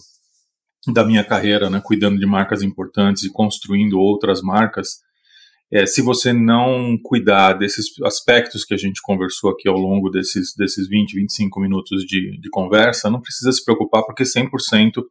da 0.92 1.04
minha 1.04 1.24
carreira, 1.24 1.68
né, 1.68 1.80
cuidando 1.84 2.18
de 2.18 2.26
marcas 2.26 2.62
importantes 2.62 3.24
e 3.24 3.32
construindo 3.32 3.98
outras 3.98 4.40
marcas, 4.42 5.00
é, 5.72 5.86
se 5.86 6.02
você 6.02 6.32
não 6.32 6.98
cuidar 7.02 7.52
desses 7.54 7.86
aspectos 8.04 8.64
que 8.64 8.74
a 8.74 8.76
gente 8.76 9.00
conversou 9.02 9.50
aqui 9.50 9.68
ao 9.68 9.76
longo 9.76 10.10
desses, 10.10 10.54
desses 10.56 10.88
20, 10.88 11.14
25 11.14 11.60
minutos 11.60 12.04
de, 12.04 12.38
de 12.40 12.50
conversa, 12.50 13.08
não 13.08 13.20
precisa 13.20 13.52
se 13.52 13.64
preocupar, 13.64 14.04
porque 14.04 14.24
100% 14.24 15.02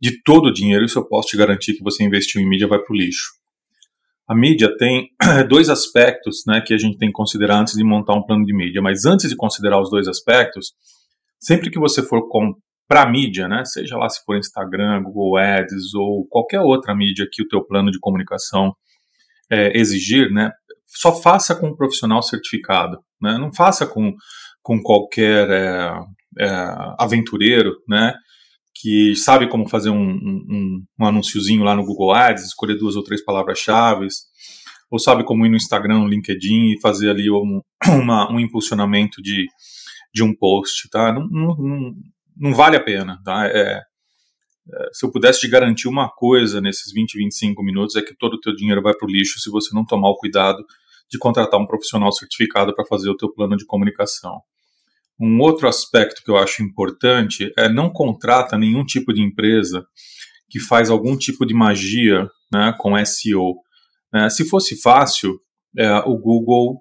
de 0.00 0.22
todo 0.22 0.46
o 0.46 0.52
dinheiro, 0.52 0.84
isso 0.84 0.98
eu 0.98 1.06
posso 1.06 1.28
te 1.28 1.36
garantir 1.36 1.74
que 1.74 1.82
você 1.82 2.02
investiu 2.02 2.40
em 2.40 2.48
mídia, 2.48 2.66
vai 2.66 2.78
para 2.78 2.92
o 2.92 2.96
lixo 2.96 3.37
a 4.28 4.34
mídia 4.34 4.76
tem 4.76 5.08
dois 5.48 5.70
aspectos 5.70 6.42
né, 6.46 6.60
que 6.60 6.74
a 6.74 6.78
gente 6.78 6.98
tem 6.98 7.08
que 7.08 7.14
considerar 7.14 7.60
antes 7.60 7.74
de 7.74 7.82
montar 7.82 8.14
um 8.14 8.22
plano 8.22 8.44
de 8.44 8.54
mídia. 8.54 8.82
Mas 8.82 9.06
antes 9.06 9.30
de 9.30 9.36
considerar 9.36 9.80
os 9.80 9.90
dois 9.90 10.06
aspectos, 10.06 10.74
sempre 11.40 11.70
que 11.70 11.78
você 11.78 12.02
for 12.02 12.28
para 12.86 13.10
mídia, 13.10 13.48
né, 13.48 13.64
seja 13.64 13.96
lá 13.96 14.08
se 14.08 14.22
for 14.24 14.36
Instagram, 14.36 15.02
Google 15.02 15.38
Ads 15.38 15.94
ou 15.94 16.26
qualquer 16.28 16.60
outra 16.60 16.94
mídia 16.94 17.26
que 17.30 17.42
o 17.42 17.48
teu 17.48 17.64
plano 17.64 17.90
de 17.90 17.98
comunicação 17.98 18.74
é, 19.50 19.78
exigir, 19.78 20.30
né, 20.30 20.50
só 20.86 21.14
faça 21.14 21.54
com 21.54 21.68
um 21.68 21.76
profissional 21.76 22.22
certificado. 22.22 22.98
Né, 23.20 23.38
não 23.38 23.52
faça 23.52 23.86
com, 23.86 24.14
com 24.62 24.80
qualquer 24.82 25.50
é, 25.50 25.90
é, 26.38 26.48
aventureiro, 26.98 27.72
né, 27.88 28.12
que 28.80 29.16
sabe 29.16 29.48
como 29.48 29.68
fazer 29.68 29.90
um, 29.90 30.10
um, 30.10 30.84
um 31.00 31.06
anúnciozinho 31.06 31.64
lá 31.64 31.74
no 31.74 31.84
Google 31.84 32.12
Ads, 32.12 32.44
escolher 32.44 32.76
duas 32.76 32.94
ou 32.94 33.02
três 33.02 33.24
palavras-chave, 33.24 34.06
ou 34.90 34.98
sabe 34.98 35.24
como 35.24 35.44
ir 35.44 35.48
no 35.48 35.56
Instagram, 35.56 35.98
no 35.98 36.08
LinkedIn 36.08 36.72
e 36.72 36.80
fazer 36.80 37.10
ali 37.10 37.28
um, 37.30 37.60
uma, 37.88 38.32
um 38.32 38.38
impulsionamento 38.38 39.20
de, 39.20 39.46
de 40.14 40.22
um 40.22 40.34
post, 40.34 40.88
tá? 40.90 41.12
Não, 41.12 41.26
não, 41.28 41.94
não 42.36 42.54
vale 42.54 42.76
a 42.76 42.82
pena, 42.82 43.20
tá? 43.24 43.46
É, 43.46 43.82
é, 44.72 44.88
se 44.92 45.04
eu 45.04 45.10
pudesse 45.10 45.40
te 45.40 45.48
garantir 45.48 45.88
uma 45.88 46.08
coisa 46.08 46.60
nesses 46.60 46.92
20, 46.92 47.18
25 47.18 47.62
minutos 47.64 47.96
é 47.96 48.02
que 48.02 48.14
todo 48.14 48.34
o 48.34 48.40
teu 48.40 48.54
dinheiro 48.54 48.82
vai 48.82 48.94
para 48.94 49.06
o 49.06 49.10
lixo 49.10 49.40
se 49.40 49.50
você 49.50 49.74
não 49.74 49.84
tomar 49.84 50.10
o 50.10 50.16
cuidado 50.16 50.64
de 51.10 51.18
contratar 51.18 51.58
um 51.58 51.66
profissional 51.66 52.12
certificado 52.12 52.74
para 52.74 52.84
fazer 52.84 53.10
o 53.10 53.16
teu 53.16 53.32
plano 53.32 53.56
de 53.56 53.66
comunicação. 53.66 54.40
Um 55.20 55.40
outro 55.40 55.68
aspecto 55.68 56.22
que 56.24 56.30
eu 56.30 56.36
acho 56.36 56.62
importante 56.62 57.52
é 57.56 57.68
não 57.68 57.90
contrata 57.90 58.56
nenhum 58.56 58.84
tipo 58.84 59.12
de 59.12 59.20
empresa 59.20 59.84
que 60.48 60.60
faz 60.60 60.90
algum 60.90 61.16
tipo 61.16 61.44
de 61.44 61.52
magia 61.52 62.28
né, 62.52 62.74
com 62.78 62.94
SEO. 63.04 63.56
É, 64.14 64.30
se 64.30 64.48
fosse 64.48 64.80
fácil, 64.80 65.38
é, 65.76 65.90
o 66.06 66.16
Google 66.16 66.80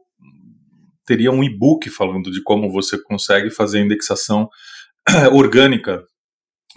teria 1.06 1.32
um 1.32 1.44
e-book 1.44 1.90
falando 1.90 2.32
de 2.32 2.42
como 2.44 2.72
você 2.72 3.02
consegue 3.02 3.50
fazer 3.50 3.80
indexação 3.80 4.50
orgânica, 5.34 6.04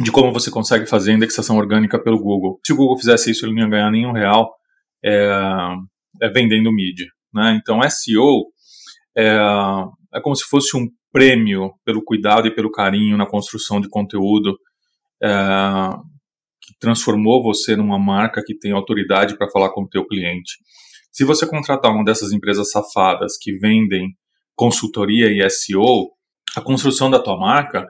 de 0.00 0.10
como 0.10 0.32
você 0.32 0.50
consegue 0.50 0.86
fazer 0.86 1.12
indexação 1.12 1.56
orgânica 1.56 2.02
pelo 2.02 2.18
Google. 2.18 2.58
Se 2.64 2.72
o 2.72 2.76
Google 2.76 2.96
fizesse 2.96 3.30
isso, 3.30 3.44
ele 3.44 3.54
não 3.54 3.62
ia 3.62 3.68
ganhar 3.68 3.90
nenhum 3.90 4.12
real 4.12 4.54
é, 5.04 5.30
é 6.22 6.28
vendendo 6.28 6.72
mídia. 6.72 7.06
Né? 7.34 7.58
Então, 7.60 7.80
SEO 7.88 8.46
é, 9.16 9.36
é 10.14 10.20
como 10.20 10.34
se 10.34 10.44
fosse 10.44 10.76
um 10.76 10.88
prêmio 11.12 11.72
pelo 11.84 12.02
cuidado 12.02 12.46
e 12.46 12.54
pelo 12.54 12.70
carinho 12.70 13.16
na 13.16 13.26
construção 13.26 13.80
de 13.80 13.88
conteúdo 13.88 14.56
é, 15.22 15.28
que 16.62 16.74
transformou 16.78 17.42
você 17.42 17.76
numa 17.76 17.98
marca 17.98 18.42
que 18.44 18.56
tem 18.56 18.72
autoridade 18.72 19.36
para 19.36 19.50
falar 19.50 19.70
com 19.70 19.82
o 19.82 19.88
teu 19.88 20.06
cliente. 20.06 20.54
Se 21.12 21.24
você 21.24 21.46
contratar 21.46 21.92
uma 21.92 22.04
dessas 22.04 22.32
empresas 22.32 22.70
safadas 22.70 23.36
que 23.40 23.58
vendem 23.58 24.08
consultoria 24.54 25.28
e 25.28 25.48
SEO, 25.50 26.10
a 26.56 26.60
construção 26.60 27.10
da 27.10 27.18
tua 27.18 27.38
marca 27.38 27.86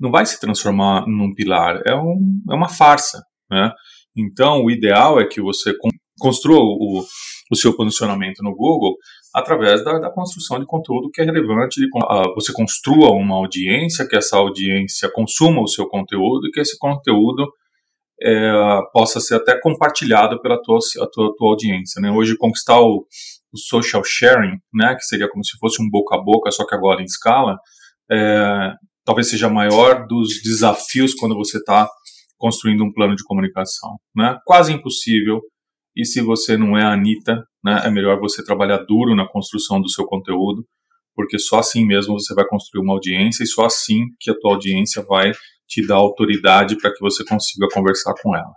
não 0.00 0.10
vai 0.10 0.26
se 0.26 0.38
transformar 0.40 1.06
num 1.06 1.34
pilar, 1.34 1.80
é, 1.86 1.94
um, 1.94 2.42
é 2.50 2.54
uma 2.54 2.68
farsa. 2.68 3.22
Né? 3.50 3.70
Então, 4.16 4.64
o 4.64 4.70
ideal 4.70 5.20
é 5.20 5.26
que 5.26 5.40
você 5.40 5.74
construa 6.18 6.60
o, 6.60 7.04
o 7.50 7.56
seu 7.56 7.74
posicionamento 7.74 8.42
no 8.42 8.54
Google 8.54 8.96
através 9.34 9.82
da, 9.82 9.98
da, 9.98 10.10
construção 10.10 10.58
de 10.58 10.66
conteúdo 10.66 11.10
que 11.10 11.22
é 11.22 11.24
relevante, 11.24 11.80
de, 11.80 11.86
uh, 11.86 12.34
você 12.34 12.52
construa 12.52 13.10
uma 13.12 13.36
audiência, 13.36 14.06
que 14.06 14.16
essa 14.16 14.36
audiência 14.36 15.10
consuma 15.10 15.62
o 15.62 15.68
seu 15.68 15.86
conteúdo 15.88 16.46
e 16.46 16.50
que 16.50 16.60
esse 16.60 16.78
conteúdo 16.78 17.50
é, 18.22 18.80
possa 18.92 19.20
ser 19.20 19.36
até 19.36 19.58
compartilhado 19.58 20.40
pela 20.40 20.60
tua, 20.62 20.78
tua, 21.12 21.34
tua 21.36 21.50
audiência. 21.50 22.00
Né? 22.00 22.10
Hoje, 22.10 22.36
conquistar 22.36 22.80
o, 22.80 23.06
o, 23.52 23.58
social 23.58 24.02
sharing, 24.04 24.58
né, 24.72 24.94
que 24.94 25.04
seria 25.04 25.28
como 25.28 25.44
se 25.44 25.58
fosse 25.58 25.82
um 25.82 25.90
boca 25.90 26.14
a 26.14 26.22
boca, 26.22 26.50
só 26.52 26.64
que 26.66 26.74
agora 26.74 27.02
em 27.02 27.06
escala, 27.06 27.56
é, 28.10 28.72
talvez 29.04 29.28
seja 29.28 29.48
maior 29.48 30.06
dos 30.06 30.42
desafios 30.42 31.14
quando 31.14 31.34
você 31.34 31.58
está 31.58 31.88
construindo 32.36 32.84
um 32.84 32.92
plano 32.92 33.16
de 33.16 33.24
comunicação. 33.24 33.96
Né? 34.14 34.38
Quase 34.44 34.72
impossível 34.72 35.40
e 35.96 36.04
se 36.04 36.20
você 36.20 36.56
não 36.56 36.76
é 36.76 36.82
a 36.82 36.92
Anitta, 36.92 37.44
né, 37.64 37.82
é 37.84 37.90
melhor 37.90 38.18
você 38.18 38.44
trabalhar 38.44 38.78
duro 38.78 39.14
na 39.14 39.28
construção 39.28 39.80
do 39.80 39.88
seu 39.88 40.04
conteúdo 40.04 40.66
porque 41.14 41.38
só 41.38 41.58
assim 41.58 41.86
mesmo 41.86 42.18
você 42.18 42.34
vai 42.34 42.46
construir 42.46 42.82
uma 42.82 42.94
audiência 42.94 43.44
e 43.44 43.46
só 43.46 43.66
assim 43.66 44.06
que 44.18 44.30
a 44.30 44.34
tua 44.34 44.52
audiência 44.52 45.02
vai 45.02 45.32
te 45.68 45.86
dar 45.86 45.96
autoridade 45.96 46.76
para 46.76 46.92
que 46.92 47.00
você 47.00 47.24
consiga 47.24 47.66
conversar 47.72 48.14
com 48.22 48.36
ela. 48.36 48.52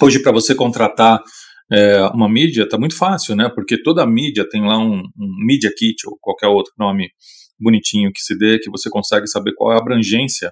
Hoje, 0.00 0.20
para 0.20 0.32
você 0.32 0.54
contratar 0.54 1.20
é, 1.70 2.02
uma 2.06 2.28
mídia, 2.28 2.64
está 2.64 2.78
muito 2.78 2.96
fácil, 2.96 3.36
né? 3.36 3.48
Porque 3.54 3.80
toda 3.80 4.06
mídia 4.06 4.48
tem 4.48 4.62
lá 4.62 4.78
um, 4.78 4.98
um 4.98 5.46
Media 5.46 5.70
Kit 5.76 6.06
ou 6.06 6.18
qualquer 6.20 6.48
outro 6.48 6.72
nome 6.78 7.10
bonitinho 7.58 8.10
que 8.12 8.20
se 8.20 8.36
dê, 8.36 8.58
que 8.58 8.70
você 8.70 8.90
consegue 8.90 9.28
saber 9.28 9.52
qual 9.54 9.72
é 9.72 9.76
a 9.76 9.78
abrangência 9.78 10.50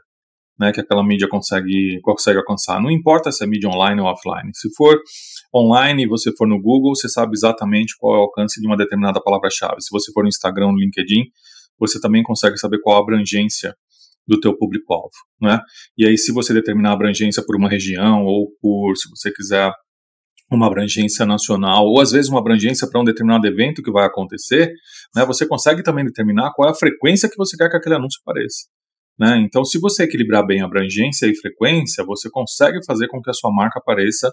né, 0.61 0.71
que 0.73 0.81
aquela 0.81 1.03
mídia 1.03 1.27
consegue, 1.27 1.99
consegue 2.03 2.39
alcançar. 2.39 2.83
Não 2.83 2.91
importa 2.91 3.33
se 3.33 3.43
é 3.43 3.47
mídia 3.47 3.71
online 3.71 3.99
ou 3.99 4.07
offline. 4.07 4.51
Se 4.53 4.69
for 4.75 5.01
online 5.55 6.05
e 6.05 6.07
você 6.07 6.31
for 6.37 6.47
no 6.47 6.61
Google, 6.61 6.95
você 6.95 7.09
sabe 7.09 7.33
exatamente 7.33 7.95
qual 7.99 8.15
é 8.15 8.19
o 8.19 8.23
alcance 8.23 8.61
de 8.61 8.67
uma 8.67 8.77
determinada 8.77 9.23
palavra-chave. 9.23 9.81
Se 9.81 9.89
você 9.91 10.13
for 10.13 10.23
no 10.23 10.29
Instagram, 10.29 10.73
no 10.73 10.79
LinkedIn, 10.79 11.25
você 11.79 11.99
também 11.99 12.23
consegue 12.23 12.59
saber 12.59 12.79
qual 12.83 12.99
a 12.99 13.01
abrangência 13.01 13.75
do 14.29 14.39
teu 14.39 14.55
público-alvo, 14.57 15.17
né? 15.41 15.61
E 15.97 16.07
aí, 16.07 16.19
se 16.19 16.31
você 16.31 16.53
determinar 16.53 16.91
a 16.91 16.93
abrangência 16.93 17.43
por 17.45 17.57
uma 17.57 17.69
região 17.69 18.23
ou 18.25 18.49
por, 18.61 18.95
se 18.97 19.09
você 19.09 19.33
quiser 19.33 19.73
uma 20.53 20.67
abrangência 20.67 21.25
nacional 21.25 21.87
ou 21.87 22.01
às 22.01 22.11
vezes 22.11 22.31
uma 22.31 22.39
abrangência 22.39 22.87
para 22.89 23.01
um 23.01 23.05
determinado 23.05 23.47
evento 23.47 23.83
que 23.83 23.91
vai 23.91 24.05
acontecer, 24.05 24.71
né, 25.17 25.25
você 25.25 25.47
consegue 25.47 25.83
também 25.83 26.05
determinar 26.05 26.53
qual 26.55 26.69
é 26.69 26.73
a 26.73 26.75
frequência 26.75 27.31
que 27.31 27.37
você 27.37 27.57
quer 27.57 27.71
que 27.71 27.77
aquele 27.77 27.95
anúncio 27.95 28.21
apareça. 28.25 28.67
Né? 29.21 29.39
Então, 29.45 29.63
se 29.67 29.79
você 29.79 30.05
equilibrar 30.05 30.47
bem 30.47 30.63
abrangência 30.63 31.27
e 31.27 31.37
frequência, 31.37 32.03
você 32.03 32.31
consegue 32.31 32.83
fazer 32.87 33.07
com 33.07 33.21
que 33.21 33.29
a 33.29 33.35
sua 33.35 33.53
marca 33.53 33.79
apareça 33.79 34.33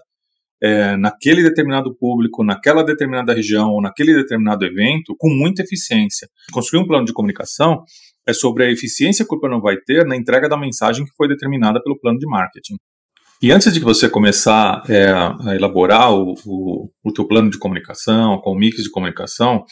é, 0.62 0.96
naquele 0.96 1.42
determinado 1.42 1.94
público, 1.94 2.42
naquela 2.42 2.82
determinada 2.82 3.34
região 3.34 3.70
ou 3.70 3.82
naquele 3.82 4.14
determinado 4.14 4.64
evento 4.64 5.14
com 5.18 5.28
muita 5.28 5.62
eficiência. 5.62 6.26
Construir 6.50 6.82
um 6.82 6.86
plano 6.86 7.04
de 7.04 7.12
comunicação 7.12 7.84
é 8.26 8.32
sobre 8.32 8.64
a 8.64 8.70
eficiência 8.70 9.26
que 9.28 9.34
o 9.34 9.38
plano 9.38 9.60
vai 9.60 9.76
ter 9.76 10.06
na 10.06 10.16
entrega 10.16 10.48
da 10.48 10.56
mensagem 10.56 11.04
que 11.04 11.12
foi 11.14 11.28
determinada 11.28 11.82
pelo 11.82 12.00
plano 12.00 12.18
de 12.18 12.26
marketing. 12.26 12.76
E 13.40 13.52
antes 13.52 13.72
de 13.72 13.78
você 13.78 14.08
começar 14.08 14.82
é, 14.88 15.10
a 15.12 15.54
elaborar 15.54 16.12
o, 16.12 16.34
o, 16.44 16.90
o 17.04 17.12
teu 17.12 17.24
plano 17.24 17.48
de 17.48 17.56
comunicação, 17.56 18.40
com 18.40 18.50
o 18.50 18.58
mix 18.58 18.82
de 18.82 18.90
comunicação, 18.90 19.64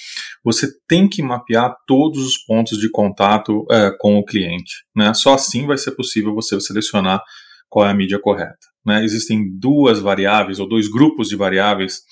você 0.44 0.68
tem 0.86 1.08
que 1.08 1.20
mapear 1.20 1.74
todos 1.84 2.24
os 2.24 2.38
pontos 2.38 2.78
de 2.78 2.88
contato 2.88 3.66
é, 3.68 3.90
com 3.98 4.18
o 4.18 4.24
cliente. 4.24 4.84
Né? 4.94 5.12
Só 5.14 5.34
assim 5.34 5.66
vai 5.66 5.76
ser 5.78 5.90
possível 5.96 6.32
você 6.32 6.60
selecionar 6.60 7.20
qual 7.68 7.84
é 7.84 7.90
a 7.90 7.94
mídia 7.94 8.20
correta. 8.20 8.56
Né? 8.86 9.02
Existem 9.04 9.44
duas 9.58 9.98
variáveis 9.98 10.60
ou 10.60 10.68
dois 10.68 10.88
grupos 10.88 11.28
de 11.28 11.34
variáveis 11.34 12.02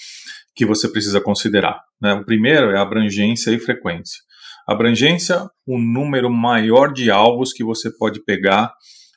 que 0.56 0.66
você 0.66 0.88
precisa 0.88 1.20
considerar. 1.20 1.80
Né? 2.02 2.14
O 2.14 2.24
primeiro 2.24 2.72
é 2.72 2.78
abrangência 2.78 3.52
e 3.52 3.60
frequência. 3.60 4.18
Abrangência, 4.66 5.48
o 5.64 5.78
número 5.78 6.28
maior 6.28 6.92
de 6.92 7.12
alvos 7.12 7.52
que 7.52 7.62
você 7.62 7.96
pode 7.96 8.24
pegar 8.24 8.72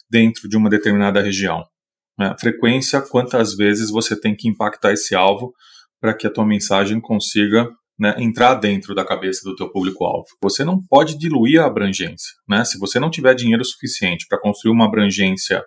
dentro 0.08 0.48
de 0.48 0.56
uma 0.56 0.70
determinada 0.70 1.20
região. 1.20 1.64
Né? 2.18 2.36
Frequência, 2.40 3.02
quantas 3.02 3.56
vezes 3.56 3.90
você 3.90 4.20
tem 4.20 4.36
que 4.36 4.48
impactar 4.48 4.94
esse 4.94 5.16
alvo 5.16 5.54
para 6.00 6.14
que 6.14 6.28
a 6.28 6.32
tua 6.32 6.46
mensagem 6.46 7.00
consiga 7.00 7.68
né, 8.00 8.16
entrar 8.20 8.56
dentro 8.56 8.94
da 8.94 9.06
cabeça 9.06 9.42
do 9.44 9.56
teu 9.56 9.70
público-alvo. 9.72 10.28
Você 10.42 10.64
não 10.64 10.82
pode 10.82 11.18
diluir 11.18 11.62
a 11.62 11.66
abrangência. 11.66 12.34
Né? 12.48 12.64
Se 12.64 12.78
você 12.78 13.00
não 13.00 13.10
tiver 13.10 13.34
dinheiro 13.34 13.66
suficiente 13.66 14.26
para 14.30 14.40
construir 14.40 14.72
uma 14.72 14.86
abrangência 14.86 15.64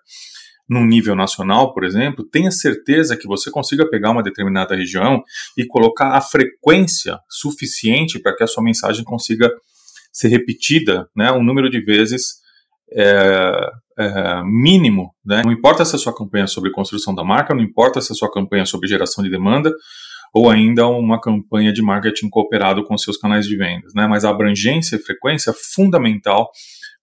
num 0.69 0.87
nível 0.87 1.17
nacional, 1.17 1.75
por 1.75 1.83
exemplo, 1.83 2.25
tenha 2.25 2.53
certeza 2.53 3.17
que 3.17 3.27
você 3.27 3.51
consiga 3.51 3.89
pegar 3.91 4.13
uma 4.13 4.23
determinada 4.23 4.77
região 4.77 5.21
e 5.59 5.67
colocar 5.67 6.13
a 6.13 6.21
frequência 6.21 7.19
suficiente 7.29 8.21
para 8.21 8.37
que 8.37 8.45
a 8.45 8.47
sua 8.47 8.63
mensagem 8.63 9.05
consiga 9.05 9.51
ser 10.13 10.29
repetida 10.29 11.09
né, 11.17 11.33
um 11.33 11.43
número 11.43 11.69
de 11.69 11.81
vezes 11.81 12.39
é, 12.93 13.71
é, 14.01 14.43
mínimo, 14.45 15.15
né? 15.25 15.43
Não 15.45 15.53
importa 15.53 15.85
se 15.85 15.95
a 15.95 15.99
sua 15.99 16.15
campanha 16.15 16.45
é 16.45 16.47
sobre 16.47 16.71
construção 16.71 17.15
da 17.15 17.23
marca, 17.25 17.55
não 17.55 17.63
importa 17.63 18.01
se 18.01 18.13
a 18.13 18.15
sua 18.15 18.31
campanha 18.31 18.63
é 18.63 18.67
sobre 18.67 18.89
geração 18.89 19.23
de 19.23 19.31
demanda, 19.31 19.73
ou 20.35 20.49
ainda 20.49 20.87
uma 20.87 21.21
campanha 21.21 21.73
de 21.73 21.83
marketing 21.83 22.29
cooperado 22.29 22.85
com 22.85 22.97
seus 22.97 23.17
canais 23.17 23.47
de 23.47 23.57
vendas, 23.57 23.93
né? 23.95 24.07
Mas 24.07 24.25
a 24.25 24.31
abrangência 24.31 24.97
e 24.97 24.99
frequência 24.99 25.51
é 25.51 25.55
fundamental 25.75 26.49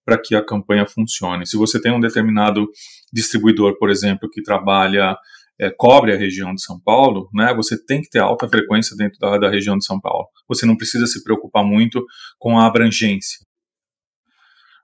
para 0.04 0.18
que 0.20 0.34
a 0.34 0.44
campanha 0.44 0.86
funcione. 0.86 1.46
Se 1.46 1.56
você 1.56 1.80
tem 1.80 1.92
um 1.92 2.00
determinado 2.00 2.66
distribuidor, 3.12 3.78
por 3.78 3.90
exemplo, 3.90 4.28
que 4.30 4.42
trabalha 4.42 5.14
é, 5.60 5.70
cobre 5.70 6.12
a 6.12 6.16
região 6.16 6.54
de 6.54 6.62
São 6.62 6.80
Paulo, 6.80 7.28
né, 7.34 7.52
você 7.54 7.76
tem 7.84 8.00
que 8.00 8.08
ter 8.08 8.20
alta 8.20 8.48
frequência 8.48 8.96
dentro 8.96 9.18
da, 9.18 9.36
da, 9.38 9.50
região 9.50 9.76
de 9.76 9.84
São 9.84 10.00
Paulo. 10.00 10.26
Você 10.48 10.64
não 10.64 10.76
precisa 10.76 11.06
se 11.06 11.22
preocupar 11.24 11.64
muito 11.64 12.04
com 12.38 12.58
a 12.58 12.66
abrangência. 12.66 13.38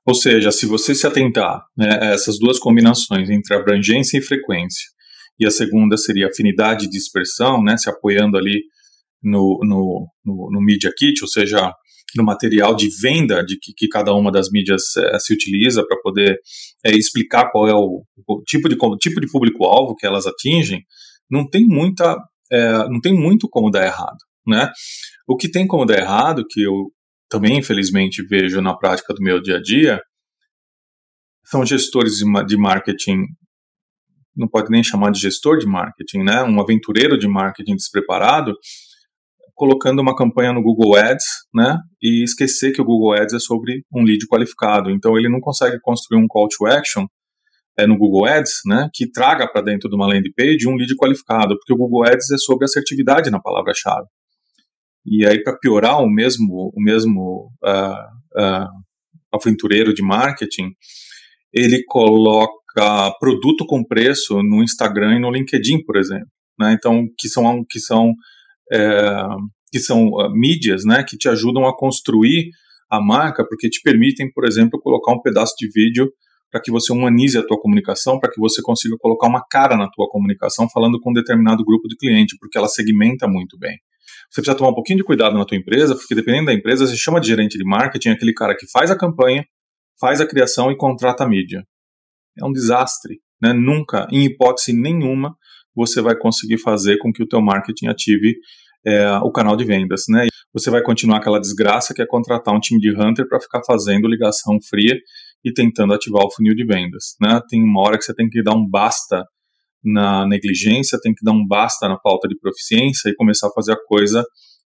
Ou 0.06 0.14
seja, 0.14 0.52
se 0.52 0.66
você 0.66 0.94
se 0.94 1.06
atentar 1.06 1.64
né, 1.76 1.98
a 2.00 2.06
essas 2.12 2.38
duas 2.38 2.58
combinações 2.58 3.30
entre 3.30 3.54
abrangência 3.54 4.18
e 4.18 4.22
frequência, 4.22 4.84
e 5.38 5.46
a 5.46 5.50
segunda 5.50 5.96
seria 5.96 6.28
afinidade 6.28 6.86
e 6.86 6.90
dispersão, 6.90 7.62
né, 7.62 7.76
se 7.76 7.88
apoiando 7.88 8.36
ali 8.36 8.62
no, 9.22 9.58
no, 9.62 10.06
no, 10.24 10.50
no 10.52 10.60
Media 10.60 10.92
Kit, 10.96 11.22
ou 11.22 11.28
seja, 11.28 11.72
no 12.16 12.24
material 12.24 12.76
de 12.76 12.88
venda 13.00 13.44
de 13.44 13.58
que, 13.58 13.72
que 13.72 13.88
cada 13.88 14.14
uma 14.14 14.30
das 14.30 14.50
mídias 14.50 14.96
é, 14.96 15.18
se 15.18 15.32
utiliza 15.32 15.84
para 15.86 15.98
poder 16.00 16.38
é, 16.84 16.92
explicar 16.92 17.50
qual 17.50 17.66
é 17.66 17.74
o, 17.74 18.04
o 18.28 18.42
tipo 18.42 18.68
de, 18.68 18.76
tipo 18.98 19.20
de 19.20 19.30
público-alvo 19.30 19.96
que 19.96 20.06
elas 20.06 20.26
atingem, 20.26 20.84
não 21.30 21.48
tem 21.48 21.66
muita, 21.66 22.16
é, 22.52 22.88
não 22.88 23.00
tem 23.00 23.14
muito 23.14 23.48
como 23.48 23.70
dar 23.70 23.84
errado, 23.84 24.18
né? 24.46 24.70
O 25.26 25.36
que 25.36 25.50
tem 25.50 25.66
como 25.66 25.86
dar 25.86 25.98
errado, 25.98 26.44
que 26.48 26.62
eu 26.62 26.92
também, 27.34 27.58
infelizmente, 27.58 28.24
vejo 28.24 28.60
na 28.60 28.76
prática 28.76 29.12
do 29.12 29.20
meu 29.20 29.42
dia 29.42 29.56
a 29.56 29.60
dia, 29.60 30.00
são 31.44 31.66
gestores 31.66 32.18
de 32.46 32.56
marketing, 32.56 33.24
não 34.36 34.48
pode 34.48 34.70
nem 34.70 34.84
chamar 34.84 35.10
de 35.10 35.20
gestor 35.20 35.58
de 35.58 35.66
marketing, 35.66 36.22
né? 36.22 36.44
Um 36.44 36.60
aventureiro 36.60 37.18
de 37.18 37.26
marketing 37.26 37.74
despreparado, 37.74 38.54
colocando 39.52 40.00
uma 40.00 40.14
campanha 40.14 40.52
no 40.52 40.62
Google 40.62 40.96
Ads, 40.96 41.24
né? 41.52 41.76
E 42.00 42.22
esquecer 42.22 42.72
que 42.72 42.80
o 42.80 42.84
Google 42.84 43.20
Ads 43.20 43.34
é 43.34 43.38
sobre 43.40 43.82
um 43.92 44.04
lead 44.04 44.26
qualificado. 44.28 44.90
Então 44.90 45.18
ele 45.18 45.28
não 45.28 45.40
consegue 45.40 45.78
construir 45.82 46.22
um 46.22 46.28
call 46.28 46.46
to 46.48 46.66
action 46.66 47.04
é, 47.76 47.84
no 47.84 47.98
Google 47.98 48.26
Ads, 48.26 48.60
né? 48.64 48.88
Que 48.94 49.10
traga 49.10 49.50
para 49.50 49.60
dentro 49.60 49.88
de 49.88 49.96
uma 49.96 50.06
landing 50.06 50.32
page 50.36 50.68
um 50.68 50.76
lead 50.76 50.94
qualificado, 50.96 51.56
porque 51.58 51.72
o 51.72 51.76
Google 51.76 52.04
Ads 52.04 52.30
é 52.30 52.38
sobre 52.38 52.64
assertividade 52.64 53.28
na 53.28 53.40
palavra-chave. 53.40 54.06
E 55.06 55.26
aí, 55.26 55.42
para 55.42 55.58
piorar, 55.58 56.02
o 56.02 56.08
mesmo, 56.08 56.72
o 56.74 56.82
mesmo 56.82 57.50
uh, 57.62 58.40
uh, 58.40 58.68
aventureiro 59.32 59.92
de 59.92 60.02
marketing, 60.02 60.70
ele 61.52 61.84
coloca 61.84 62.52
produto 63.20 63.66
com 63.66 63.84
preço 63.84 64.42
no 64.42 64.62
Instagram 64.62 65.16
e 65.16 65.20
no 65.20 65.30
LinkedIn, 65.30 65.84
por 65.84 65.96
exemplo. 65.96 66.28
Né? 66.58 66.72
Então, 66.72 67.06
que 67.18 67.28
são, 67.28 67.64
que 67.68 67.78
são, 67.78 68.12
é, 68.72 69.26
que 69.70 69.78
são 69.78 70.08
uh, 70.08 70.30
mídias 70.30 70.84
né, 70.84 71.04
que 71.06 71.16
te 71.16 71.28
ajudam 71.28 71.66
a 71.66 71.76
construir 71.76 72.50
a 72.90 73.00
marca, 73.00 73.46
porque 73.46 73.68
te 73.68 73.80
permitem, 73.82 74.32
por 74.32 74.44
exemplo, 74.44 74.80
colocar 74.80 75.12
um 75.12 75.20
pedaço 75.20 75.54
de 75.58 75.68
vídeo 75.68 76.10
para 76.50 76.60
que 76.60 76.70
você 76.70 76.92
humanize 76.92 77.36
a 77.36 77.44
tua 77.44 77.60
comunicação, 77.60 78.20
para 78.20 78.30
que 78.30 78.40
você 78.40 78.62
consiga 78.62 78.96
colocar 79.00 79.26
uma 79.26 79.44
cara 79.50 79.76
na 79.76 79.88
tua 79.90 80.08
comunicação 80.08 80.68
falando 80.70 81.00
com 81.00 81.10
um 81.10 81.14
determinado 81.14 81.64
grupo 81.64 81.88
de 81.88 81.96
cliente, 81.96 82.36
porque 82.38 82.56
ela 82.56 82.68
segmenta 82.68 83.26
muito 83.26 83.58
bem. 83.58 83.76
Você 84.34 84.40
precisa 84.40 84.58
tomar 84.58 84.70
um 84.70 84.74
pouquinho 84.74 84.98
de 84.98 85.04
cuidado 85.04 85.38
na 85.38 85.44
tua 85.44 85.56
empresa, 85.56 85.94
porque 85.94 86.12
dependendo 86.12 86.46
da 86.46 86.52
empresa, 86.52 86.84
você 86.84 86.96
chama 86.96 87.20
de 87.20 87.28
gerente 87.28 87.56
de 87.56 87.64
marketing 87.64 88.08
aquele 88.08 88.32
cara 88.32 88.56
que 88.56 88.68
faz 88.68 88.90
a 88.90 88.98
campanha, 88.98 89.44
faz 90.00 90.20
a 90.20 90.26
criação 90.26 90.72
e 90.72 90.76
contrata 90.76 91.22
a 91.22 91.28
mídia. 91.28 91.62
É 92.36 92.44
um 92.44 92.50
desastre. 92.50 93.20
Né? 93.40 93.52
Nunca, 93.52 94.08
em 94.10 94.24
hipótese 94.24 94.72
nenhuma, 94.72 95.36
você 95.72 96.02
vai 96.02 96.18
conseguir 96.18 96.58
fazer 96.58 96.98
com 96.98 97.12
que 97.12 97.22
o 97.22 97.28
teu 97.28 97.40
marketing 97.40 97.86
ative 97.86 98.34
é, 98.84 99.08
o 99.18 99.30
canal 99.30 99.56
de 99.56 99.64
vendas. 99.64 100.02
Né? 100.08 100.26
Você 100.52 100.68
vai 100.68 100.82
continuar 100.82 101.18
aquela 101.18 101.38
desgraça 101.38 101.94
que 101.94 102.02
é 102.02 102.06
contratar 102.06 102.52
um 102.52 102.58
time 102.58 102.80
de 102.80 102.90
hunter 102.90 103.28
para 103.28 103.40
ficar 103.40 103.62
fazendo 103.64 104.08
ligação 104.08 104.58
fria 104.68 104.96
e 105.44 105.52
tentando 105.52 105.94
ativar 105.94 106.24
o 106.24 106.30
funil 106.32 106.56
de 106.56 106.66
vendas. 106.66 107.14
Né? 107.20 107.40
Tem 107.48 107.62
uma 107.62 107.82
hora 107.82 107.96
que 107.96 108.02
você 108.02 108.12
tem 108.12 108.28
que 108.28 108.42
dar 108.42 108.56
um 108.56 108.68
basta 108.68 109.24
na 109.84 110.26
negligência, 110.26 110.98
tem 111.00 111.14
que 111.14 111.24
dar 111.24 111.32
um 111.32 111.46
basta 111.46 111.88
na 111.88 111.98
falta 111.98 112.26
de 112.28 112.38
proficiência 112.38 113.08
e 113.08 113.14
começar 113.14 113.48
a 113.48 113.52
fazer 113.52 113.72
a 113.72 113.84
coisa 113.86 114.24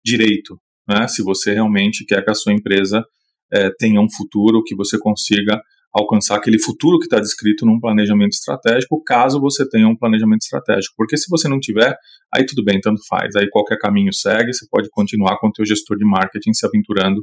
direito, 0.05 0.59
né? 0.88 1.07
Se 1.09 1.22
você 1.22 1.53
realmente 1.55 2.05
quer 2.05 2.24
que 2.24 2.31
a 2.31 2.35
sua 2.35 2.53
empresa 2.53 3.05
é, 3.53 3.70
tenha 3.79 4.00
um 4.00 4.11
futuro, 4.11 4.62
que 4.64 4.74
você 4.74 4.98
consiga 4.98 5.61
alcançar 5.94 6.37
aquele 6.37 6.59
futuro 6.59 6.98
que 6.98 7.05
está 7.05 7.20
descrito 7.20 7.64
num 7.64 7.79
planejamento 7.79 8.33
estratégico, 8.33 9.00
caso 9.05 9.40
você 9.40 9.66
tenha 9.68 9.87
um 9.87 9.96
planejamento 9.96 10.42
estratégico. 10.42 10.94
Porque 10.96 11.16
se 11.16 11.27
você 11.31 11.48
não 11.48 11.61
tiver, 11.61 11.96
aí 12.35 12.44
tudo 12.44 12.64
bem, 12.64 12.81
tanto 12.81 13.00
faz. 13.09 13.37
Aí 13.37 13.48
qualquer 13.48 13.79
caminho 13.79 14.12
segue, 14.12 14.53
você 14.53 14.66
pode 14.68 14.88
continuar 14.90 15.38
com 15.38 15.48
o 15.48 15.53
teu 15.53 15.64
gestor 15.64 15.96
de 15.96 16.05
marketing 16.05 16.53
se 16.53 16.66
aventurando 16.66 17.22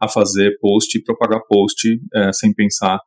a 0.00 0.08
fazer 0.08 0.58
post 0.60 0.98
e 0.98 1.02
propagar 1.02 1.40
post 1.48 1.88
é, 2.12 2.32
sem 2.32 2.52
pensar 2.52 2.98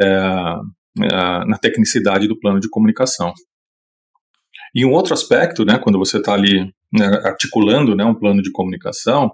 é, 0.00 0.06
é, 0.06 1.44
na 1.46 1.58
tecnicidade 1.60 2.26
do 2.26 2.38
plano 2.38 2.58
de 2.58 2.70
comunicação. 2.70 3.34
E 4.74 4.84
um 4.84 4.92
outro 4.92 5.14
aspecto, 5.14 5.64
né, 5.64 5.78
quando 5.78 5.98
você 5.98 6.18
está 6.18 6.34
ali 6.34 6.72
né, 6.92 7.06
articulando 7.24 7.94
né, 7.94 8.04
um 8.04 8.14
plano 8.14 8.42
de 8.42 8.50
comunicação, 8.52 9.30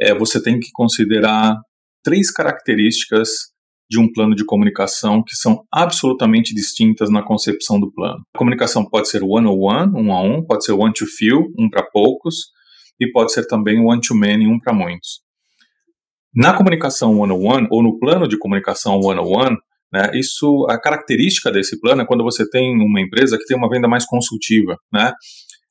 é 0.00 0.14
você 0.14 0.42
tem 0.42 0.60
que 0.60 0.68
considerar 0.72 1.56
três 2.04 2.30
características 2.30 3.28
de 3.90 3.98
um 3.98 4.10
plano 4.12 4.34
de 4.34 4.44
comunicação 4.44 5.22
que 5.26 5.34
são 5.34 5.64
absolutamente 5.72 6.54
distintas 6.54 7.10
na 7.10 7.22
concepção 7.22 7.80
do 7.80 7.90
plano. 7.90 8.22
A 8.34 8.38
comunicação 8.38 8.84
pode 8.84 9.08
ser 9.08 9.22
one-on-one, 9.22 9.92
um 9.94 10.12
a 10.12 10.20
um, 10.22 10.44
pode 10.44 10.64
ser 10.64 10.72
one-to-few, 10.72 11.52
um 11.58 11.70
para 11.70 11.82
poucos, 11.82 12.52
e 13.00 13.10
pode 13.10 13.32
ser 13.32 13.46
também 13.46 13.80
one-to-many, 13.80 14.46
um 14.46 14.58
para 14.58 14.74
muitos. 14.74 15.20
Na 16.34 16.52
comunicação 16.52 17.18
one-on-one, 17.18 17.66
ou 17.70 17.82
no 17.82 17.98
plano 17.98 18.28
de 18.28 18.38
comunicação 18.38 19.00
one-on-one, 19.00 19.56
né, 19.92 20.10
isso, 20.14 20.66
a 20.68 20.78
característica 20.78 21.50
desse 21.50 21.80
plano 21.80 22.02
é 22.02 22.06
quando 22.06 22.24
você 22.24 22.48
tem 22.48 22.74
uma 22.76 23.00
empresa 23.00 23.38
que 23.38 23.44
tem 23.44 23.56
uma 23.56 23.68
venda 23.68 23.88
mais 23.88 24.04
consultiva, 24.04 24.76
né? 24.92 25.12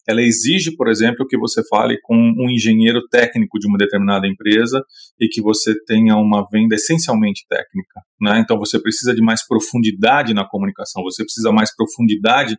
ela 0.08 0.22
exige, 0.22 0.74
por 0.76 0.88
exemplo, 0.88 1.28
que 1.28 1.38
você 1.38 1.62
fale 1.68 2.00
com 2.02 2.16
um 2.16 2.50
engenheiro 2.50 3.06
técnico 3.10 3.60
de 3.60 3.68
uma 3.68 3.78
determinada 3.78 4.26
empresa 4.26 4.82
e 5.20 5.28
que 5.28 5.42
você 5.42 5.76
tenha 5.84 6.16
uma 6.16 6.46
venda 6.50 6.76
essencialmente 6.76 7.46
técnica. 7.50 8.02
Né? 8.22 8.40
Então 8.40 8.58
você 8.58 8.82
precisa 8.82 9.14
de 9.14 9.22
mais 9.22 9.46
profundidade 9.46 10.34
na 10.34 10.48
comunicação, 10.48 11.04
você 11.04 11.24
precisa 11.26 11.52
mais 11.52 11.76
profundidade 11.76 12.58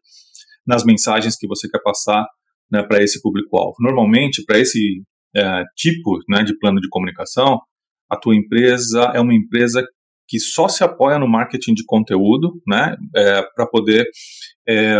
nas 0.67 0.85
mensagens 0.85 1.37
que 1.37 1.49
você 1.49 1.67
quer 1.71 1.81
passar 1.83 2.27
né, 2.71 2.83
para 2.83 3.03
esse 3.03 3.23
público-alvo. 3.23 3.77
Normalmente, 3.81 4.45
para 4.45 4.59
esse 4.59 5.03
é, 5.35 5.63
tipo 5.75 6.19
né, 6.29 6.43
de 6.43 6.57
plano 6.59 6.79
de 6.81 6.89
comunicação, 6.91 7.59
a 8.11 8.17
tua 8.17 8.37
empresa 8.37 9.13
é 9.15 9.21
uma 9.21 9.35
empresa 9.35 9.83
que 10.29 10.39
só 10.39 10.69
se 10.69 10.85
apoia 10.85 11.19
no 11.19 11.27
marketing 11.27 11.73
de 11.73 11.85
conteúdo, 11.87 12.61
né, 12.67 12.95
é, 13.17 13.43
para 13.55 13.67
poder 13.67 14.07
é, 14.69 14.95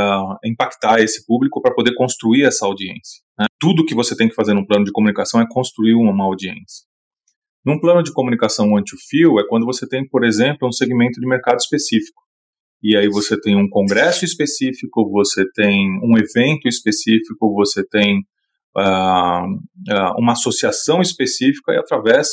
impactar 0.45 1.01
esse 1.01 1.27
público, 1.27 1.61
para 1.61 1.75
poder 1.75 1.95
construir 1.95 2.45
essa 2.45 2.65
audiência. 2.65 3.23
Né? 3.39 3.47
Tudo 3.61 3.85
que 3.85 3.95
você 3.95 4.17
tem 4.17 4.29
que 4.29 4.35
fazer 4.35 4.55
num 4.55 4.67
plano 4.67 4.85
de 4.85 4.93
comunicação 4.93 5.41
é 5.41 5.47
construir 5.49 5.95
uma 5.95 6.25
audiência. 6.25 6.87
Num 7.65 7.79
plano 7.79 8.03
de 8.03 8.13
comunicação 8.13 8.75
anti-fio 8.77 9.39
é 9.39 9.47
quando 9.47 9.67
você 9.67 9.87
tem, 9.87 10.09
por 10.09 10.25
exemplo, 10.25 10.67
um 10.67 10.73
segmento 10.73 11.21
de 11.21 11.27
mercado 11.27 11.59
específico. 11.59 12.23
E 12.83 12.97
aí 12.97 13.09
você 13.09 13.39
tem 13.39 13.57
um 13.57 13.69
congresso 13.69 14.25
específico, 14.25 15.11
você 15.11 15.45
tem 15.53 15.89
um 16.03 16.17
evento 16.17 16.67
específico, 16.67 17.53
você 17.53 17.85
tem 17.87 18.21
uh, 18.77 19.45
uh, 19.45 20.15
uma 20.17 20.33
associação 20.33 21.03
específica 21.03 21.73
e 21.73 21.77
através 21.77 22.29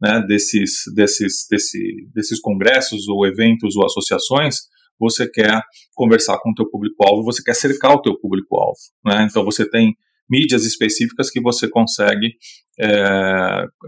né, 0.00 0.22
desses, 0.26 0.82
desses, 0.94 1.46
desse, 1.50 2.08
desses 2.14 2.40
congressos 2.40 3.08
ou 3.08 3.26
eventos 3.26 3.76
ou 3.76 3.84
associações, 3.84 4.56
você 4.98 5.28
quer 5.28 5.60
conversar 5.94 6.38
com 6.40 6.50
o 6.50 6.54
teu 6.54 6.68
público-alvo, 6.70 7.24
você 7.24 7.42
quer 7.42 7.54
cercar 7.54 7.94
o 7.94 8.02
teu 8.02 8.18
público-alvo. 8.18 8.78
Né? 9.04 9.26
Então 9.28 9.44
você 9.44 9.68
tem 9.68 9.94
mídias 10.28 10.64
específicas 10.64 11.30
que 11.30 11.40
você 11.40 11.68
consegue 11.68 12.32
é, 12.80 12.88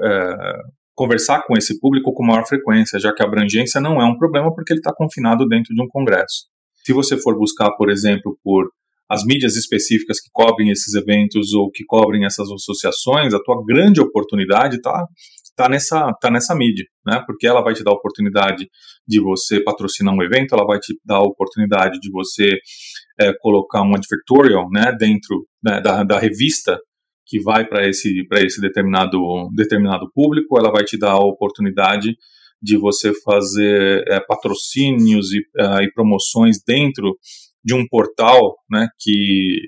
é, 0.03 0.37
conversar 0.95 1.43
com 1.47 1.57
esse 1.57 1.79
público 1.81 2.13
com 2.13 2.25
maior 2.25 2.47
frequência, 2.47 2.99
já 2.99 3.13
que 3.13 3.23
a 3.23 3.27
abrangência 3.27 3.81
não 3.81 4.01
é 4.01 4.05
um 4.05 4.17
problema 4.17 4.55
porque 4.55 4.73
ele 4.73 4.81
está 4.81 4.93
confinado 4.95 5.47
dentro 5.47 5.75
de 5.75 5.83
um 5.83 5.89
congresso. 5.89 6.47
Se 6.85 6.93
você 6.93 7.21
for 7.21 7.37
buscar, 7.37 7.71
por 7.73 7.91
exemplo, 7.91 8.39
por 8.43 8.71
as 9.11 9.25
mídias 9.25 9.57
específicas 9.57 10.21
que 10.21 10.29
cobrem 10.33 10.71
esses 10.71 10.95
eventos 10.95 11.55
ou 11.55 11.71
que 11.71 11.85
cobrem 11.85 12.25
essas 12.25 12.51
associações, 12.51 13.33
a 13.33 13.43
tua 13.43 13.63
grande 13.65 14.01
oportunidade 14.01 14.77
está 14.77 15.07
tá 15.57 15.69
nessa, 15.69 16.13
tá 16.21 16.31
nessa 16.31 16.55
mídia, 16.55 16.85
né? 17.05 17.23
Porque 17.27 17.47
ela 17.47 17.63
vai 17.63 17.75
te 17.75 17.83
dar 17.83 17.91
a 17.91 17.95
oportunidade 17.95 18.69
de 19.07 19.21
você 19.21 19.61
patrocinar 19.63 20.15
um 20.15 20.23
evento, 20.23 20.55
ela 20.55 20.65
vai 20.65 20.79
te 20.79 20.97
dar 21.05 21.17
a 21.17 21.23
oportunidade 21.23 21.99
de 22.01 22.11
você 22.11 22.59
é, 23.19 23.33
colocar 23.41 23.83
um 23.83 23.95
advertorial, 23.95 24.69
né, 24.71 24.95
dentro 24.97 25.47
né, 25.63 25.81
da, 25.81 26.05
da 26.05 26.19
revista 26.19 26.79
que 27.27 27.43
vai 27.43 27.67
para 27.67 27.87
esse, 27.87 28.27
esse 28.37 28.61
determinado, 28.61 29.19
determinado 29.55 30.11
público, 30.15 30.59
ela 30.59 30.71
vai 30.71 30.85
te 30.85 30.99
dar 30.99 31.13
a 31.13 31.27
oportunidade 31.27 32.17
de 32.61 32.77
você 32.79 33.13
fazer 33.23 34.03
é, 34.09 34.19
patrocínios 34.21 35.33
e, 35.33 35.39
uh, 35.61 35.83
e, 35.83 35.93
promoções 35.93 36.57
dentro 36.67 37.17
de 37.69 37.75
um 37.75 37.87
portal 37.87 38.57
né, 38.71 38.89
que, 38.99 39.59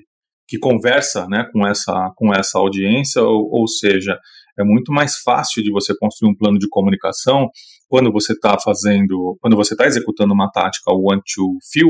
que 0.47 0.57
conversa 0.57 1.27
né, 1.27 1.47
com, 1.53 1.67
essa, 1.67 2.11
com 2.15 2.33
essa 2.33 2.57
audiência, 2.57 3.21
ou, 3.21 3.47
ou 3.51 3.67
seja, 3.67 4.17
é 4.57 4.63
muito 4.63 4.91
mais 4.91 5.17
fácil 5.17 5.61
de 5.61 5.71
você 5.71 5.95
construir 5.95 6.31
um 6.31 6.35
plano 6.35 6.57
de 6.57 6.67
comunicação 6.67 7.47
quando 7.87 8.11
você 8.11 8.33
está 8.33 8.57
fazendo, 8.59 9.37
quando 9.39 9.55
você 9.55 9.75
está 9.75 9.85
executando 9.85 10.33
uma 10.33 10.49
tática 10.49 10.91
one 10.91 11.21
to 11.35 11.59
few, 11.71 11.89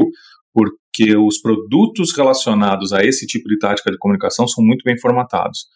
porque 0.53 1.15
os 1.15 1.39
produtos 1.39 2.13
relacionados 2.13 2.91
a 2.91 3.05
esse 3.05 3.25
tipo 3.25 3.47
de 3.47 3.57
tática 3.57 3.89
de 3.89 3.97
comunicação 3.97 4.45
são 4.49 4.61
muito 4.61 4.83
bem 4.83 4.99
formatados. 4.99 5.67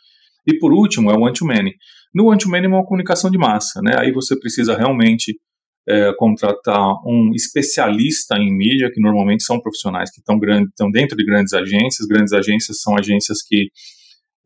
E 0.45 0.59
por 0.59 0.73
último, 0.73 1.09
é 1.11 1.15
o 1.15 1.21
one 1.21 1.33
to 1.33 1.45
many. 1.45 1.71
No 2.13 2.27
one 2.27 2.37
to 2.37 2.49
many 2.49 2.65
é 2.65 2.69
uma 2.69 2.83
comunicação 2.83 3.31
de 3.31 3.37
massa, 3.37 3.79
né? 3.81 3.95
Aí 3.97 4.11
você 4.11 4.37
precisa 4.37 4.75
realmente 4.75 5.39
é, 5.87 6.13
contratar 6.17 6.93
um 7.05 7.31
especialista 7.33 8.37
em 8.37 8.55
mídia, 8.55 8.91
que 8.91 8.99
normalmente 8.99 9.43
são 9.43 9.59
profissionais 9.59 10.11
que 10.11 10.19
estão 10.19 10.91
dentro 10.91 11.15
de 11.15 11.25
grandes 11.25 11.53
agências. 11.53 12.07
Grandes 12.07 12.33
agências 12.33 12.81
são 12.81 12.97
agências 12.97 13.41
que 13.41 13.69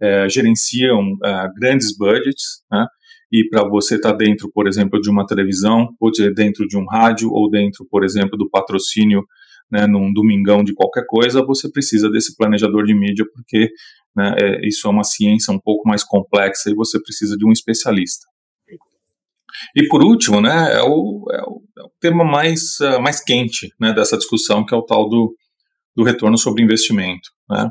é, 0.01 0.29
gerenciam 0.29 1.17
é, 1.23 1.47
grandes 1.57 1.95
budgets, 1.97 2.61
né? 2.71 2.85
E 3.31 3.47
para 3.47 3.67
você 3.67 3.95
estar 3.95 4.11
tá 4.11 4.17
dentro, 4.17 4.49
por 4.51 4.67
exemplo, 4.67 4.99
de 4.99 5.09
uma 5.09 5.25
televisão, 5.25 5.89
ou 5.99 6.11
dentro 6.33 6.67
de 6.67 6.75
um 6.75 6.85
rádio, 6.85 7.29
ou 7.31 7.47
dentro, 7.49 7.85
por 7.89 8.03
exemplo, 8.03 8.35
do 8.35 8.49
patrocínio 8.49 9.23
né, 9.71 9.85
num 9.85 10.11
domingão 10.11 10.63
de 10.63 10.73
qualquer 10.73 11.05
coisa, 11.05 11.45
você 11.45 11.69
precisa 11.71 12.09
desse 12.09 12.35
planejador 12.35 12.85
de 12.85 12.93
mídia, 12.95 13.25
porque 13.31 13.69
né, 14.15 14.35
é, 14.41 14.67
isso 14.67 14.87
é 14.87 14.89
uma 14.89 15.03
ciência 15.03 15.53
um 15.53 15.59
pouco 15.59 15.87
mais 15.87 16.03
complexa 16.03 16.71
e 16.71 16.73
você 16.73 16.99
precisa 16.99 17.37
de 17.37 17.45
um 17.45 17.51
especialista. 17.51 18.25
E 19.75 19.87
por 19.87 20.03
último, 20.03 20.41
né, 20.41 20.73
é 20.73 20.81
o, 20.81 21.25
é 21.31 21.41
o, 21.41 21.61
é 21.77 21.81
o 21.83 21.91
tema 21.99 22.23
mais, 22.23 22.79
uh, 22.79 23.01
mais 23.01 23.23
quente 23.23 23.73
né, 23.79 23.93
dessa 23.93 24.17
discussão, 24.17 24.65
que 24.65 24.73
é 24.73 24.77
o 24.77 24.85
tal 24.85 25.09
do, 25.09 25.35
do 25.95 26.03
retorno 26.03 26.37
sobre 26.37 26.63
investimento. 26.63 27.29
Né? 27.49 27.69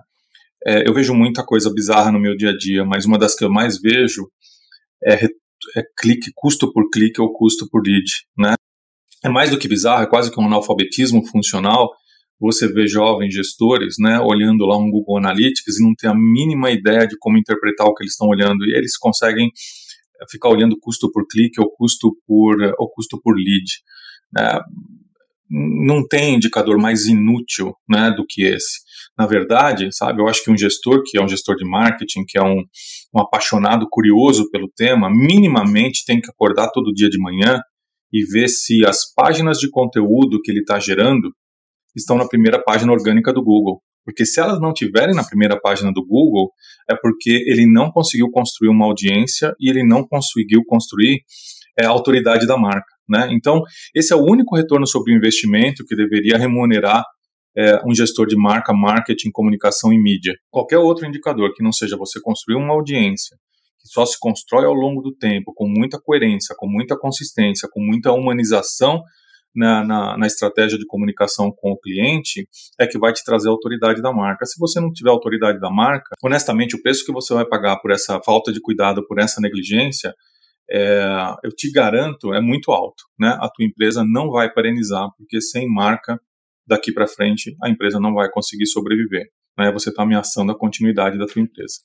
É, 0.66 0.88
eu 0.88 0.94
vejo 0.94 1.14
muita 1.14 1.44
coisa 1.44 1.72
bizarra 1.72 2.12
no 2.12 2.20
meu 2.20 2.36
dia 2.36 2.50
a 2.50 2.56
dia, 2.56 2.84
mas 2.84 3.04
uma 3.04 3.18
das 3.18 3.34
que 3.34 3.44
eu 3.44 3.50
mais 3.50 3.80
vejo 3.80 4.28
é, 5.04 5.24
é 5.76 5.82
clique, 5.98 6.30
custo 6.34 6.72
por 6.72 6.88
clique 6.90 7.20
ou 7.20 7.32
custo 7.32 7.68
por 7.70 7.82
lead. 7.82 8.04
Né? 8.36 8.54
É 9.24 9.28
mais 9.28 9.50
do 9.50 9.58
que 9.58 9.68
bizarro, 9.68 10.02
é 10.02 10.06
quase 10.06 10.30
que 10.30 10.40
um 10.40 10.46
analfabetismo 10.46 11.24
funcional. 11.26 11.90
Você 12.40 12.72
vê 12.72 12.86
jovens 12.86 13.34
gestores 13.34 13.96
né, 13.98 14.20
olhando 14.20 14.64
lá 14.64 14.76
um 14.76 14.90
Google 14.90 15.18
Analytics 15.18 15.78
e 15.78 15.82
não 15.82 15.92
tem 15.94 16.08
a 16.08 16.14
mínima 16.14 16.70
ideia 16.70 17.06
de 17.06 17.16
como 17.18 17.36
interpretar 17.36 17.86
o 17.86 17.94
que 17.94 18.04
eles 18.04 18.12
estão 18.12 18.28
olhando, 18.28 18.64
e 18.64 18.76
eles 18.76 18.96
conseguem 18.96 19.50
ficar 20.30 20.48
olhando 20.48 20.78
custo 20.80 21.10
por 21.10 21.26
clique 21.26 21.60
ou 21.60 21.70
custo 21.70 22.16
por, 22.26 22.56
ou 22.78 22.90
custo 22.90 23.20
por 23.22 23.34
lead. 23.36 23.64
Né? 24.32 24.60
Não 25.50 26.06
tem 26.06 26.34
indicador 26.34 26.78
mais 26.78 27.06
inútil 27.06 27.74
né, 27.88 28.10
do 28.10 28.24
que 28.26 28.44
esse 28.44 28.88
na 29.18 29.26
verdade, 29.26 29.88
sabe, 29.90 30.22
eu 30.22 30.28
acho 30.28 30.44
que 30.44 30.50
um 30.50 30.56
gestor 30.56 31.02
que 31.04 31.18
é 31.18 31.22
um 31.22 31.28
gestor 31.28 31.56
de 31.56 31.68
marketing, 31.68 32.24
que 32.24 32.38
é 32.38 32.42
um, 32.42 32.62
um 33.12 33.20
apaixonado, 33.20 33.88
curioso 33.90 34.48
pelo 34.48 34.70
tema, 34.76 35.10
minimamente 35.10 36.04
tem 36.06 36.20
que 36.20 36.30
acordar 36.30 36.70
todo 36.70 36.94
dia 36.94 37.10
de 37.10 37.18
manhã 37.18 37.60
e 38.12 38.24
ver 38.24 38.48
se 38.48 38.86
as 38.86 39.12
páginas 39.12 39.58
de 39.58 39.68
conteúdo 39.68 40.40
que 40.40 40.52
ele 40.52 40.60
está 40.60 40.78
gerando 40.78 41.32
estão 41.96 42.16
na 42.16 42.28
primeira 42.28 42.62
página 42.62 42.92
orgânica 42.92 43.32
do 43.32 43.42
Google. 43.42 43.82
Porque 44.08 44.24
se 44.24 44.40
elas 44.40 44.58
não 44.58 44.72
tiverem 44.72 45.14
na 45.14 45.22
primeira 45.22 45.60
página 45.60 45.92
do 45.92 46.02
Google, 46.02 46.50
é 46.90 46.96
porque 46.96 47.44
ele 47.46 47.70
não 47.70 47.90
conseguiu 47.90 48.30
construir 48.30 48.70
uma 48.70 48.86
audiência 48.86 49.54
e 49.60 49.68
ele 49.68 49.86
não 49.86 50.02
conseguiu 50.02 50.62
construir 50.66 51.20
é, 51.78 51.84
a 51.84 51.90
autoridade 51.90 52.46
da 52.46 52.56
marca. 52.56 52.90
Né? 53.06 53.28
Então, 53.32 53.60
esse 53.94 54.10
é 54.10 54.16
o 54.16 54.22
único 54.24 54.56
retorno 54.56 54.86
sobre 54.86 55.12
o 55.12 55.14
investimento 55.14 55.84
que 55.84 55.94
deveria 55.94 56.38
remunerar 56.38 57.04
é, 57.54 57.82
um 57.86 57.94
gestor 57.94 58.26
de 58.26 58.34
marca, 58.34 58.72
marketing, 58.72 59.30
comunicação 59.30 59.92
e 59.92 60.02
mídia. 60.02 60.34
Qualquer 60.50 60.78
outro 60.78 61.06
indicador 61.06 61.52
que 61.52 61.62
não 61.62 61.70
seja 61.70 61.94
você 61.94 62.18
construir 62.18 62.56
uma 62.56 62.72
audiência, 62.72 63.36
que 63.78 63.88
só 63.88 64.06
se 64.06 64.18
constrói 64.18 64.64
ao 64.64 64.72
longo 64.72 65.02
do 65.02 65.14
tempo, 65.14 65.52
com 65.54 65.68
muita 65.68 66.00
coerência, 66.00 66.56
com 66.58 66.66
muita 66.66 66.96
consistência, 66.96 67.68
com 67.70 67.82
muita 67.82 68.10
humanização 68.10 69.02
na, 69.54 69.84
na, 69.84 70.18
na, 70.18 70.26
estratégia 70.26 70.78
de 70.78 70.86
comunicação 70.86 71.50
com 71.50 71.72
o 71.72 71.78
cliente, 71.78 72.48
é 72.78 72.86
que 72.86 72.98
vai 72.98 73.12
te 73.12 73.24
trazer 73.24 73.48
a 73.48 73.52
autoridade 73.52 74.00
da 74.00 74.12
marca. 74.12 74.46
Se 74.46 74.58
você 74.58 74.80
não 74.80 74.92
tiver 74.92 75.10
autoridade 75.10 75.58
da 75.58 75.70
marca, 75.70 76.14
honestamente, 76.22 76.76
o 76.76 76.82
preço 76.82 77.04
que 77.04 77.12
você 77.12 77.34
vai 77.34 77.46
pagar 77.46 77.78
por 77.78 77.90
essa 77.90 78.20
falta 78.24 78.52
de 78.52 78.60
cuidado, 78.60 79.06
por 79.06 79.18
essa 79.18 79.40
negligência, 79.40 80.14
é, 80.70 81.34
eu 81.42 81.50
te 81.50 81.70
garanto, 81.72 82.34
é 82.34 82.40
muito 82.40 82.70
alto. 82.70 83.04
Né? 83.18 83.28
A 83.40 83.48
tua 83.48 83.64
empresa 83.64 84.04
não 84.04 84.30
vai 84.30 84.52
perenizar, 84.52 85.08
porque 85.16 85.40
sem 85.40 85.66
marca 85.66 86.20
daqui 86.66 86.92
para 86.92 87.06
frente 87.06 87.56
a 87.62 87.70
empresa 87.70 87.98
não 87.98 88.12
vai 88.12 88.30
conseguir 88.30 88.66
sobreviver. 88.66 89.26
Né? 89.58 89.72
Você 89.72 89.88
está 89.88 90.02
ameaçando 90.02 90.52
a 90.52 90.58
continuidade 90.58 91.18
da 91.18 91.26
sua 91.26 91.42
empresa. 91.42 91.78